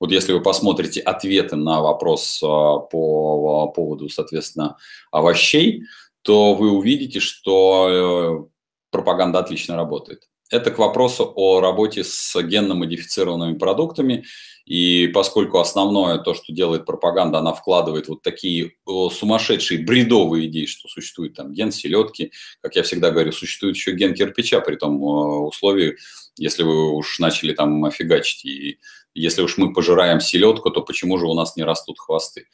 Вот 0.00 0.10
если 0.10 0.32
вы 0.32 0.42
посмотрите 0.42 1.00
ответы 1.00 1.54
на 1.54 1.80
вопрос 1.80 2.40
а, 2.42 2.78
по 2.78 3.68
поводу, 3.68 4.08
соответственно, 4.08 4.78
овощей, 5.12 5.84
то 6.22 6.54
вы 6.54 6.72
увидите, 6.72 7.20
что 7.20 8.48
э, 8.50 8.90
пропаганда 8.90 9.38
отлично 9.38 9.76
работает. 9.76 10.28
Это 10.50 10.70
к 10.70 10.78
вопросу 10.78 11.32
о 11.34 11.60
работе 11.60 12.04
с 12.04 12.40
генно-модифицированными 12.40 13.58
продуктами. 13.58 14.24
И 14.66 15.06
поскольку 15.06 15.60
основное 15.60 16.18
то, 16.18 16.34
что 16.34 16.52
делает 16.52 16.86
пропаганда, 16.86 17.38
она 17.38 17.54
вкладывает 17.54 18.08
вот 18.08 18.22
такие 18.22 18.72
сумасшедшие, 18.84 19.84
бредовые 19.84 20.48
идеи, 20.48 20.66
что 20.66 20.88
существует 20.88 21.34
там 21.34 21.52
ген 21.52 21.70
селедки, 21.70 22.32
как 22.60 22.74
я 22.74 22.82
всегда 22.82 23.12
говорю, 23.12 23.30
существует 23.30 23.76
еще 23.76 23.92
ген 23.92 24.12
кирпича, 24.12 24.60
при 24.60 24.74
том 24.74 25.00
условии, 25.00 25.96
если 26.36 26.64
вы 26.64 26.96
уж 26.96 27.20
начали 27.20 27.52
там 27.52 27.88
фигачить. 27.92 28.44
И 28.44 28.80
если 29.14 29.42
уж 29.42 29.56
мы 29.56 29.72
пожираем 29.72 30.20
селедку, 30.20 30.70
то 30.70 30.82
почему 30.82 31.16
же 31.18 31.26
у 31.26 31.34
нас 31.34 31.56
не 31.56 31.62
растут 31.62 32.00
хвосты? 32.00 32.46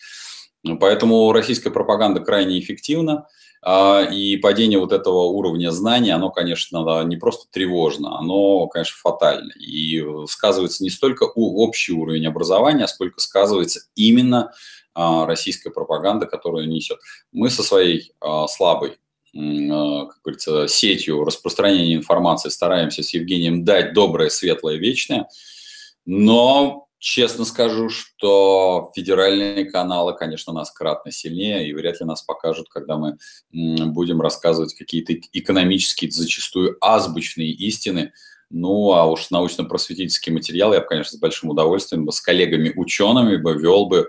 Поэтому 0.81 1.33
российская 1.33 1.71
пропаганда 1.71 2.21
крайне 2.21 2.61
эффективна. 2.61 3.27
А, 3.65 4.03
и 4.03 4.37
падение 4.37 4.79
вот 4.79 4.93
этого 4.93 5.23
уровня 5.23 5.71
знаний, 5.71 6.11
оно, 6.11 6.31
конечно, 6.31 7.05
не 7.05 7.17
просто 7.17 7.47
тревожно, 7.51 8.19
оно, 8.19 8.67
конечно, 8.67 8.97
фатально. 9.01 9.53
И 9.53 10.05
сказывается 10.29 10.83
не 10.83 10.91
столько 10.91 11.25
общий 11.25 11.93
уровень 11.93 12.27
образования, 12.27 12.87
сколько 12.89 13.21
сказывается 13.21 13.81
именно 13.95 14.53
а, 14.95 15.27
российская 15.27 15.71
пропаганда, 15.71 16.27
которую 16.27 16.69
несет. 16.69 16.99
Мы 17.31 17.51
со 17.51 17.63
своей 17.63 18.13
а, 18.21 18.47
слабой 18.49 18.99
как 19.35 20.21
говорится, 20.23 20.69
сетью 20.69 21.25
распространения 21.25 21.95
информации 21.95 22.51
стараемся 22.51 23.03
с 23.03 23.15
Евгением 23.15 23.65
дать 23.65 23.95
доброе, 23.95 24.29
светлое, 24.29 24.77
вечное, 24.77 25.27
но 26.05 26.87
Честно 27.05 27.45
скажу, 27.45 27.89
что 27.89 28.93
федеральные 28.95 29.65
каналы, 29.65 30.15
конечно, 30.15 30.53
нас 30.53 30.71
кратно 30.71 31.11
сильнее 31.11 31.69
и 31.69 31.75
вряд 31.75 31.99
ли 31.99 32.07
нас 32.07 32.23
покажут, 32.23 32.69
когда 32.69 32.97
мы 32.97 33.19
будем 33.51 34.21
рассказывать 34.21 34.75
какие-то 34.75 35.15
экономические, 35.33 36.13
зачастую 36.13 36.77
азбучные 36.81 37.51
истины. 37.51 38.13
Ну, 38.51 38.93
а 38.93 39.07
уж 39.07 39.31
научно-просветительский 39.31 40.33
материал 40.33 40.73
я 40.73 40.81
бы, 40.81 40.87
конечно, 40.87 41.19
с 41.19 41.21
большим 41.21 41.51
удовольствием 41.51 42.05
бы 42.05 42.13
с 42.13 42.21
коллегами-учеными 42.21 43.37
бы 43.37 43.55
вел 43.55 43.87
бы 43.87 44.09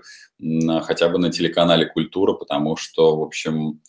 хотя 0.84 1.08
бы 1.08 1.18
на 1.18 1.32
телеканале 1.32 1.86
«Культура», 1.86 2.34
потому 2.34 2.76
что, 2.76 3.16
в 3.16 3.22
общем, 3.22 3.80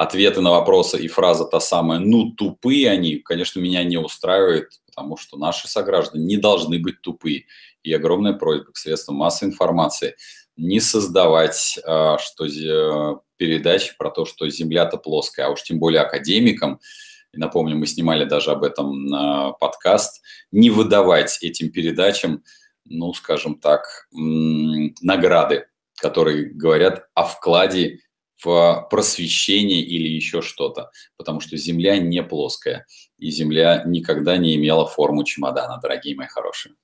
ответы 0.00 0.40
на 0.40 0.50
вопросы 0.50 0.98
и 0.98 1.08
фраза 1.08 1.44
та 1.44 1.60
самая 1.60 1.98
«ну, 1.98 2.30
тупые 2.30 2.88
они», 2.88 3.16
конечно, 3.16 3.60
меня 3.60 3.84
не 3.84 3.98
устраивает, 3.98 4.70
потому 4.86 5.18
что 5.18 5.36
наши 5.36 5.68
сограждане 5.68 6.24
не 6.24 6.38
должны 6.38 6.78
быть 6.78 7.02
тупые. 7.02 7.44
И 7.82 7.92
огромная 7.92 8.32
просьба 8.32 8.72
к 8.72 8.78
средствам 8.78 9.16
массовой 9.16 9.50
информации 9.52 10.16
не 10.56 10.80
создавать 10.80 11.78
а, 11.84 12.16
что 12.16 13.22
передачи 13.36 13.94
про 13.98 14.10
то, 14.10 14.24
что 14.24 14.48
Земля-то 14.48 14.96
плоская, 14.96 15.46
а 15.46 15.50
уж 15.50 15.62
тем 15.64 15.78
более 15.78 16.00
академикам, 16.00 16.80
и 17.34 17.38
напомню, 17.38 17.76
мы 17.76 17.86
снимали 17.86 18.24
даже 18.24 18.52
об 18.52 18.64
этом 18.64 19.14
а, 19.14 19.52
подкаст, 19.52 20.22
не 20.50 20.70
выдавать 20.70 21.42
этим 21.42 21.70
передачам, 21.70 22.42
ну, 22.86 23.12
скажем 23.12 23.60
так, 23.60 24.08
награды, 24.12 25.66
которые 25.96 26.46
говорят 26.46 27.06
о 27.14 27.24
вкладе 27.24 27.98
в 28.42 28.86
просвещение 28.90 29.82
или 29.82 30.08
еще 30.08 30.42
что-то, 30.42 30.90
потому 31.16 31.40
что 31.40 31.56
Земля 31.56 31.98
не 31.98 32.22
плоская, 32.22 32.86
и 33.18 33.30
Земля 33.30 33.82
никогда 33.86 34.36
не 34.36 34.56
имела 34.56 34.86
форму 34.86 35.24
чемодана, 35.24 35.78
дорогие 35.80 36.16
мои 36.16 36.26
хорошие. 36.26 36.74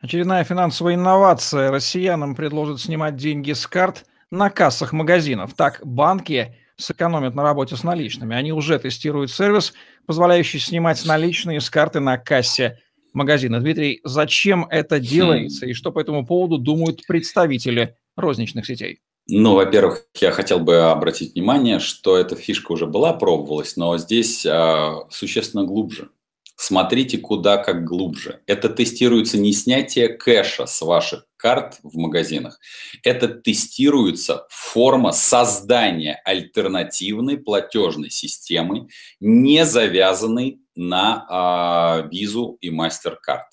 Очередная 0.00 0.44
финансовая 0.44 0.96
инновация. 0.96 1.70
Россиянам 1.70 2.34
предложат 2.34 2.80
снимать 2.80 3.16
деньги 3.16 3.52
с 3.52 3.66
карт 3.66 4.04
на 4.30 4.50
кассах 4.50 4.92
магазинов. 4.92 5.54
Так 5.54 5.80
банки 5.82 6.56
сэкономят 6.76 7.34
на 7.34 7.42
работе 7.42 7.76
с 7.76 7.84
наличными. 7.84 8.36
Они 8.36 8.52
уже 8.52 8.78
тестируют 8.78 9.30
сервис, 9.30 9.72
позволяющий 10.06 10.58
снимать 10.58 11.04
наличные 11.06 11.60
с 11.60 11.70
карты 11.70 12.00
на 12.00 12.18
кассе 12.18 12.80
магазина. 13.14 13.60
Дмитрий, 13.60 14.00
зачем 14.04 14.66
это 14.68 15.00
делается 15.00 15.66
и 15.66 15.72
что 15.72 15.92
по 15.92 16.00
этому 16.00 16.26
поводу 16.26 16.58
думают 16.58 17.06
представители 17.06 17.96
розничных 18.16 18.66
сетей? 18.66 19.00
Ну, 19.26 19.54
во-первых, 19.54 20.06
я 20.20 20.32
хотел 20.32 20.60
бы 20.60 20.90
обратить 20.90 21.34
внимание, 21.34 21.78
что 21.78 22.16
эта 22.16 22.36
фишка 22.36 22.72
уже 22.72 22.86
была, 22.86 23.14
пробовалась, 23.14 23.76
но 23.76 23.96
здесь 23.96 24.44
э, 24.44 24.94
существенно 25.10 25.64
глубже 25.64 26.10
смотрите 26.56 27.18
куда 27.18 27.58
как 27.58 27.84
глубже. 27.84 28.40
Это 28.46 28.68
тестируется 28.68 29.38
не 29.38 29.52
снятие 29.52 30.08
кэша 30.08 30.66
с 30.66 30.80
ваших 30.82 31.26
карт 31.36 31.78
в 31.82 31.96
магазинах. 31.96 32.58
Это 33.02 33.28
тестируется 33.28 34.46
форма 34.50 35.12
создания 35.12 36.20
альтернативной 36.24 37.38
платежной 37.38 38.10
системы, 38.10 38.88
не 39.20 39.64
завязанной 39.64 40.60
на 40.74 41.26
а, 41.28 42.08
визу 42.10 42.56
и 42.60 42.70
MasterCard. 42.70 43.44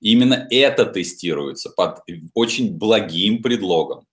Именно 0.00 0.46
это 0.50 0.84
тестируется 0.86 1.70
под 1.70 2.00
очень 2.34 2.76
благим 2.76 3.42
предлогом. 3.42 4.06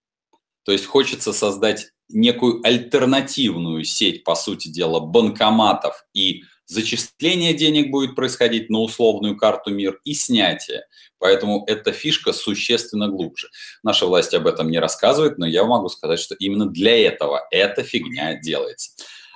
То 0.64 0.72
есть 0.72 0.86
хочется 0.86 1.34
создать 1.34 1.92
некую 2.10 2.66
альтернативную 2.66 3.84
сеть, 3.84 4.24
по 4.24 4.36
сути 4.36 4.68
дела, 4.68 5.00
банкоматов 5.00 6.06
и 6.14 6.44
зачисление 6.66 7.54
денег 7.54 7.90
будет 7.92 8.16
происходить 8.16 8.70
на 8.70 8.80
условную 8.80 9.36
карту 9.38 9.72
МИР 9.72 10.00
и 10.04 10.14
снятие. 10.14 10.84
Поэтому 11.18 11.64
эта 11.68 11.92
фишка 11.92 12.32
существенно 12.32 13.08
глубже. 13.08 13.50
Наша 13.84 14.06
власть 14.06 14.34
об 14.34 14.48
этом 14.48 14.70
не 14.70 14.80
рассказывает, 14.80 15.38
но 15.38 15.48
я 15.48 15.66
могу 15.66 15.90
сказать, 15.90 16.20
что 16.20 16.36
именно 16.36 16.68
для 16.68 16.98
этого 17.08 17.42
эта 17.52 17.84
фигня 17.84 18.36
делается. 18.36 18.92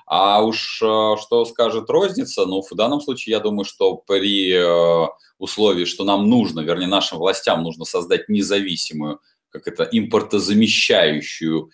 А 0.06 0.44
уж 0.44 0.82
э, 0.82 1.16
что 1.22 1.46
скажет 1.46 1.90
розница, 1.90 2.46
ну, 2.46 2.62
в 2.62 2.76
данном 2.76 3.02
случае 3.02 3.34
я 3.34 3.40
думаю, 3.40 3.66
что 3.66 3.96
при 3.96 4.52
э, 4.52 5.08
условии, 5.40 5.86
что 5.86 6.04
нам 6.04 6.30
нужно, 6.30 6.60
вернее, 6.60 6.88
нашим 6.88 7.18
властям 7.18 7.64
нужно 7.64 7.86
создать 7.86 8.30
независимую 8.30 9.22
как 9.54 9.68
это, 9.68 9.84
импортозамещающую 9.84 11.70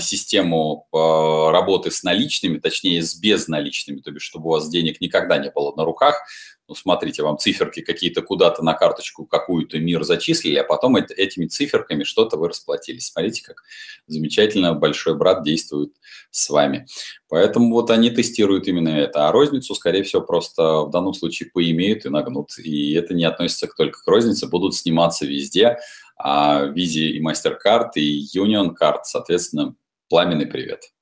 систему 0.00 0.88
а, 0.92 1.52
работы 1.52 1.90
с 1.90 2.02
наличными, 2.02 2.58
точнее, 2.58 3.02
с 3.02 3.14
безналичными, 3.14 4.00
то 4.00 4.10
бишь, 4.10 4.22
чтобы 4.22 4.46
у 4.46 4.52
вас 4.52 4.68
денег 4.68 5.00
никогда 5.00 5.38
не 5.38 5.50
было 5.50 5.74
на 5.76 5.84
руках. 5.84 6.22
Ну, 6.68 6.74
смотрите, 6.74 7.22
вам 7.22 7.38
циферки 7.38 7.80
какие-то 7.80 8.22
куда-то 8.22 8.64
на 8.64 8.74
карточку 8.74 9.24
какую-то 9.24 9.78
мир 9.78 10.02
зачислили, 10.02 10.56
а 10.56 10.64
потом 10.64 10.96
этими 10.96 11.46
циферками 11.46 12.02
что-то 12.02 12.38
вы 12.38 12.48
расплатились. 12.48 13.06
Смотрите, 13.06 13.44
как 13.44 13.62
замечательно 14.08 14.74
большой 14.74 15.16
брат 15.16 15.44
действует 15.44 15.92
с 16.32 16.50
вами. 16.50 16.86
Поэтому 17.28 17.72
вот 17.72 17.90
они 17.90 18.10
тестируют 18.10 18.66
именно 18.66 18.88
это. 18.88 19.28
А 19.28 19.32
розницу, 19.32 19.76
скорее 19.76 20.02
всего, 20.02 20.22
просто 20.22 20.80
в 20.82 20.90
данном 20.90 21.14
случае 21.14 21.50
поимеют 21.52 22.04
и 22.04 22.08
нагнут. 22.08 22.58
И 22.58 22.94
это 22.94 23.14
не 23.14 23.24
относится 23.24 23.68
только 23.68 24.02
к 24.02 24.08
рознице, 24.08 24.48
будут 24.48 24.74
сниматься 24.74 25.24
везде 25.24 25.78
а 26.16 26.66
Visa 26.66 27.00
и 27.00 27.22
MasterCard 27.22 27.90
и 27.96 28.24
Union 28.36 28.74
Card, 28.80 29.00
соответственно, 29.04 29.74
пламенный 30.08 30.46
привет. 30.46 30.92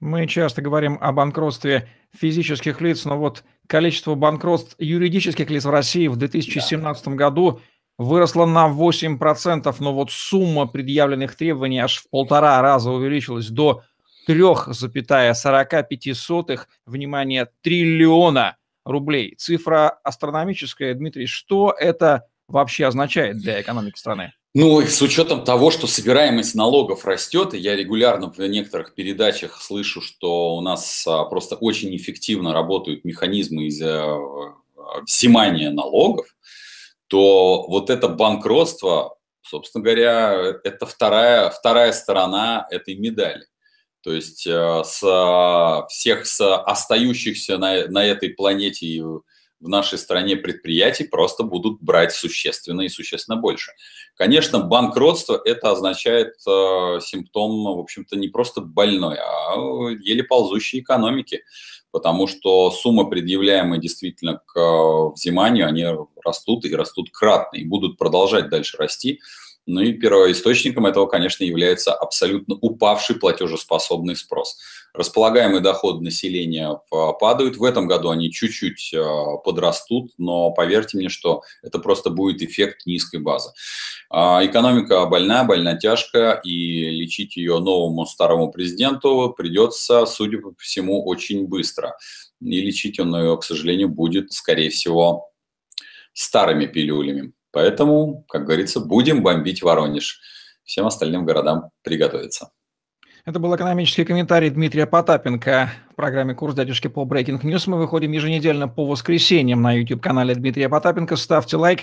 Мы 0.00 0.26
часто 0.26 0.62
говорим 0.62 0.98
о 1.00 1.12
банкротстве 1.12 1.88
физических 2.14 2.80
лиц, 2.80 3.04
но 3.04 3.18
вот 3.18 3.44
количество 3.66 4.14
банкротств 4.14 4.76
юридических 4.78 5.50
лиц 5.50 5.64
в 5.64 5.70
России 5.70 6.06
в 6.08 6.16
2017 6.16 7.04
да. 7.04 7.10
году 7.12 7.60
выросло 7.96 8.44
на 8.44 8.68
8%, 8.68 9.74
но 9.78 9.94
вот 9.94 10.10
сумма 10.10 10.66
предъявленных 10.66 11.36
требований 11.36 11.78
аж 11.78 11.98
в 11.98 12.10
полтора 12.10 12.60
раза 12.60 12.90
увеличилась 12.90 13.48
до 13.48 13.82
3,45, 14.28 16.60
внимание, 16.86 17.48
триллиона 17.62 18.56
рублей. 18.84 19.34
Цифра 19.36 19.88
астрономическая. 19.88 20.94
Дмитрий, 20.94 21.26
что 21.26 21.74
это 21.78 22.26
вообще 22.48 22.86
означает 22.86 23.38
для 23.38 23.60
экономики 23.60 23.98
страны? 23.98 24.32
Ну, 24.56 24.80
с 24.82 25.02
учетом 25.02 25.44
того, 25.44 25.72
что 25.72 25.88
собираемость 25.88 26.54
налогов 26.54 27.04
растет, 27.04 27.54
и 27.54 27.58
я 27.58 27.74
регулярно 27.74 28.30
в 28.30 28.38
некоторых 28.38 28.94
передачах 28.94 29.60
слышу, 29.60 30.00
что 30.00 30.56
у 30.56 30.60
нас 30.60 31.04
а, 31.08 31.24
просто 31.24 31.56
очень 31.56 31.94
эффективно 31.96 32.52
работают 32.52 33.04
механизмы 33.04 33.64
из 33.64 33.82
а, 33.82 34.16
взимания 35.02 35.70
налогов, 35.70 36.26
то 37.08 37.66
вот 37.66 37.90
это 37.90 38.08
банкротство, 38.08 39.16
собственно 39.42 39.82
говоря, 39.82 40.60
это 40.62 40.86
вторая, 40.86 41.50
вторая 41.50 41.92
сторона 41.92 42.68
этой 42.70 42.94
медали. 42.94 43.46
То 44.02 44.12
есть 44.12 44.46
э, 44.46 44.82
с 44.84 45.86
всех 45.88 46.26
с 46.26 46.56
остающихся 46.58 47.56
на, 47.56 47.88
на 47.88 48.04
этой 48.04 48.28
планете 48.28 48.86
в 49.64 49.68
нашей 49.68 49.98
стране 49.98 50.36
предприятий 50.36 51.04
просто 51.04 51.42
будут 51.42 51.80
брать 51.80 52.12
существенно 52.12 52.82
и 52.82 52.90
существенно 52.90 53.36
больше. 53.36 53.72
Конечно, 54.14 54.60
банкротство 54.60 55.40
это 55.42 55.70
означает 55.70 56.34
э, 56.46 57.00
симптом, 57.00 57.64
в 57.64 57.80
общем-то, 57.80 58.16
не 58.16 58.28
просто 58.28 58.60
больной, 58.60 59.16
а 59.16 59.56
еле 60.02 60.22
ползущей 60.22 60.80
экономики, 60.80 61.44
потому 61.90 62.26
что 62.26 62.70
суммы, 62.70 63.08
предъявляемые 63.08 63.80
действительно 63.80 64.42
к 64.46 64.58
э, 64.58 65.14
взиманию, 65.14 65.66
они 65.66 65.86
растут 66.22 66.66
и 66.66 66.76
растут 66.76 67.10
кратно, 67.10 67.56
и 67.56 67.64
будут 67.64 67.96
продолжать 67.96 68.50
дальше 68.50 68.76
расти. 68.76 69.20
Ну 69.66 69.80
и 69.80 69.94
первоисточником 69.94 70.84
этого, 70.84 71.06
конечно, 71.06 71.42
является 71.42 71.94
абсолютно 71.94 72.54
упавший 72.56 73.16
платежеспособный 73.16 74.14
спрос. 74.14 74.58
Располагаемый 74.92 75.60
доход 75.60 76.02
населения 76.02 76.78
падают. 76.90 77.56
В 77.56 77.64
этом 77.64 77.88
году 77.88 78.10
они 78.10 78.30
чуть-чуть 78.30 78.92
э, 78.92 79.02
подрастут, 79.42 80.12
но 80.18 80.50
поверьте 80.50 80.98
мне, 80.98 81.08
что 81.08 81.42
это 81.62 81.78
просто 81.78 82.10
будет 82.10 82.42
эффект 82.42 82.84
низкой 82.84 83.20
базы. 83.20 83.50
А, 84.10 84.44
экономика 84.44 85.06
больна, 85.06 85.44
больна 85.44 85.76
тяжко, 85.76 86.40
и 86.44 86.90
лечить 86.90 87.36
ее 87.36 87.58
новому 87.58 88.04
старому 88.06 88.52
президенту 88.52 89.34
придется, 89.36 90.04
судя 90.04 90.38
по 90.38 90.54
всему, 90.58 91.04
очень 91.04 91.46
быстро. 91.46 91.96
И 92.40 92.60
лечить 92.60 93.00
он 93.00 93.16
ее, 93.16 93.38
к 93.38 93.44
сожалению, 93.44 93.88
будет, 93.88 94.32
скорее 94.32 94.68
всего, 94.68 95.30
старыми 96.12 96.66
пилюлями. 96.66 97.32
Поэтому, 97.54 98.24
как 98.28 98.46
говорится, 98.46 98.80
будем 98.80 99.22
бомбить 99.22 99.62
Воронеж. 99.62 100.20
Всем 100.64 100.86
остальным 100.86 101.24
городам 101.24 101.70
приготовиться. 101.82 102.50
Это 103.24 103.38
был 103.38 103.54
экономический 103.54 104.04
комментарий 104.04 104.50
Дмитрия 104.50 104.86
Потапенко 104.86 105.70
в 105.92 105.94
программе 105.94 106.34
«Курс 106.34 106.54
дядюшки 106.56 106.88
по 106.88 107.04
Breaking 107.04 107.40
News». 107.42 107.64
Мы 107.66 107.78
выходим 107.78 108.10
еженедельно 108.10 108.66
по 108.66 108.84
воскресеньям 108.84 109.62
на 109.62 109.72
YouTube-канале 109.72 110.34
Дмитрия 110.34 110.68
Потапенко. 110.68 111.14
Ставьте 111.14 111.56
лайк, 111.56 111.82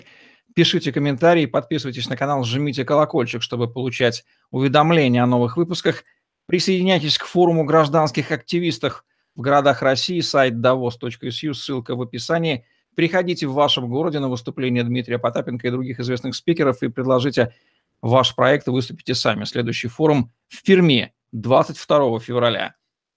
пишите 0.54 0.92
комментарии, 0.92 1.46
подписывайтесь 1.46 2.10
на 2.10 2.18
канал, 2.18 2.44
жмите 2.44 2.84
колокольчик, 2.84 3.42
чтобы 3.42 3.72
получать 3.72 4.26
уведомления 4.52 5.24
о 5.24 5.28
новых 5.28 5.56
выпусках. 5.56 6.04
Присоединяйтесь 6.48 7.18
к 7.18 7.26
форуму 7.26 7.64
гражданских 7.64 8.32
активистов 8.32 9.06
в 9.36 9.42
городах 9.42 9.82
России, 9.82 10.20
сайт 10.20 10.56
davos.su, 10.56 11.54
ссылка 11.54 11.96
в 11.96 12.02
описании– 12.02 12.66
Приходите 12.96 13.48
в 13.48 13.54
вашем 13.54 13.90
городе 13.90 14.20
на 14.20 14.30
выступление 14.30 14.84
Дмитрия 14.84 15.18
Потапенко 15.18 15.68
и 15.68 15.72
других 15.72 16.00
известных 16.00 16.36
спикеров 16.36 16.84
и 16.84 16.90
предложите 16.90 17.54
ваш 18.02 18.36
проект 18.36 18.68
и 18.68 18.72
выступите 18.72 19.16
сами. 19.16 19.46
Следующий 19.46 19.88
форум 19.88 20.32
в 20.48 20.64
Перми 20.64 21.14
22 21.32 22.20
февраля. 22.20 22.76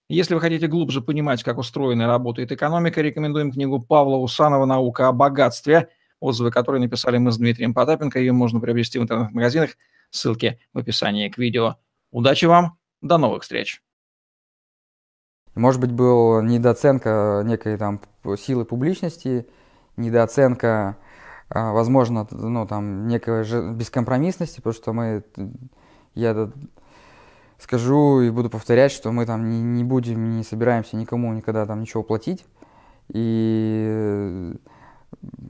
Если 0.09 0.35
вы 0.35 0.41
хотите 0.41 0.67
глубже 0.69 1.01
понимать, 1.01 1.43
как 1.43 1.59
устроена 1.59 2.03
и 2.03 2.07
работает 2.07 2.53
экономика, 2.53 3.01
рекомендуем 3.01 3.51
книгу 3.51 3.81
Павла 3.81 4.17
Усанова 4.17 4.67
«Наука 4.67 5.09
о 5.09 5.13
богатстве», 5.13 5.89
отзывы 6.21 6.51
которые 6.51 6.81
написали 6.81 7.19
мы 7.19 7.33
с 7.33 7.39
Дмитрием 7.39 7.75
Потапенко. 7.75 8.19
Ее 8.19 8.33
можно 8.33 8.61
приобрести 8.61 8.99
в 8.99 9.03
интернет-магазинах. 9.03 9.71
Ссылки 10.11 10.61
в 10.73 10.79
описании 10.79 11.29
к 11.29 11.39
видео. 11.39 11.77
Удачи 12.13 12.45
вам, 12.45 12.79
до 13.01 13.19
новых 13.19 13.43
встреч! 13.43 13.83
Может 15.55 15.81
быть, 15.81 15.93
была 15.93 16.43
недооценка 16.43 17.43
некой 17.45 17.77
там 17.77 18.01
силы 18.39 18.65
публичности, 18.65 19.47
недооценка, 19.97 20.97
а, 21.49 21.73
возможно, 21.73 22.27
ну, 22.31 22.67
там, 22.67 23.07
некой 23.07 23.43
бескомпромиссности, 23.75 24.57
потому 24.57 24.75
что 24.75 24.93
мы, 24.93 25.23
я 26.15 26.51
скажу 27.59 28.21
и 28.21 28.31
буду 28.31 28.51
повторять, 28.51 28.93
что 28.93 29.13
мы 29.13 29.27
там 29.27 29.75
не, 29.75 29.85
будем, 29.85 30.37
не 30.37 30.45
собираемся 30.45 30.97
никому 30.97 31.33
никогда 31.33 31.67
там 31.67 31.81
ничего 31.81 32.03
платить. 32.03 32.45
И 33.13 34.55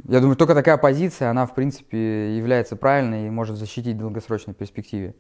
я 0.09 0.21
думаю, 0.21 0.37
только 0.37 0.55
такая 0.55 0.77
позиция, 0.77 1.31
она, 1.31 1.47
в 1.47 1.55
принципе, 1.55 2.37
является 2.37 2.77
правильной 2.77 3.27
и 3.27 3.31
может 3.31 3.57
защитить 3.57 3.97
в 3.97 4.01
долгосрочной 4.01 4.55
перспективе. 4.55 5.15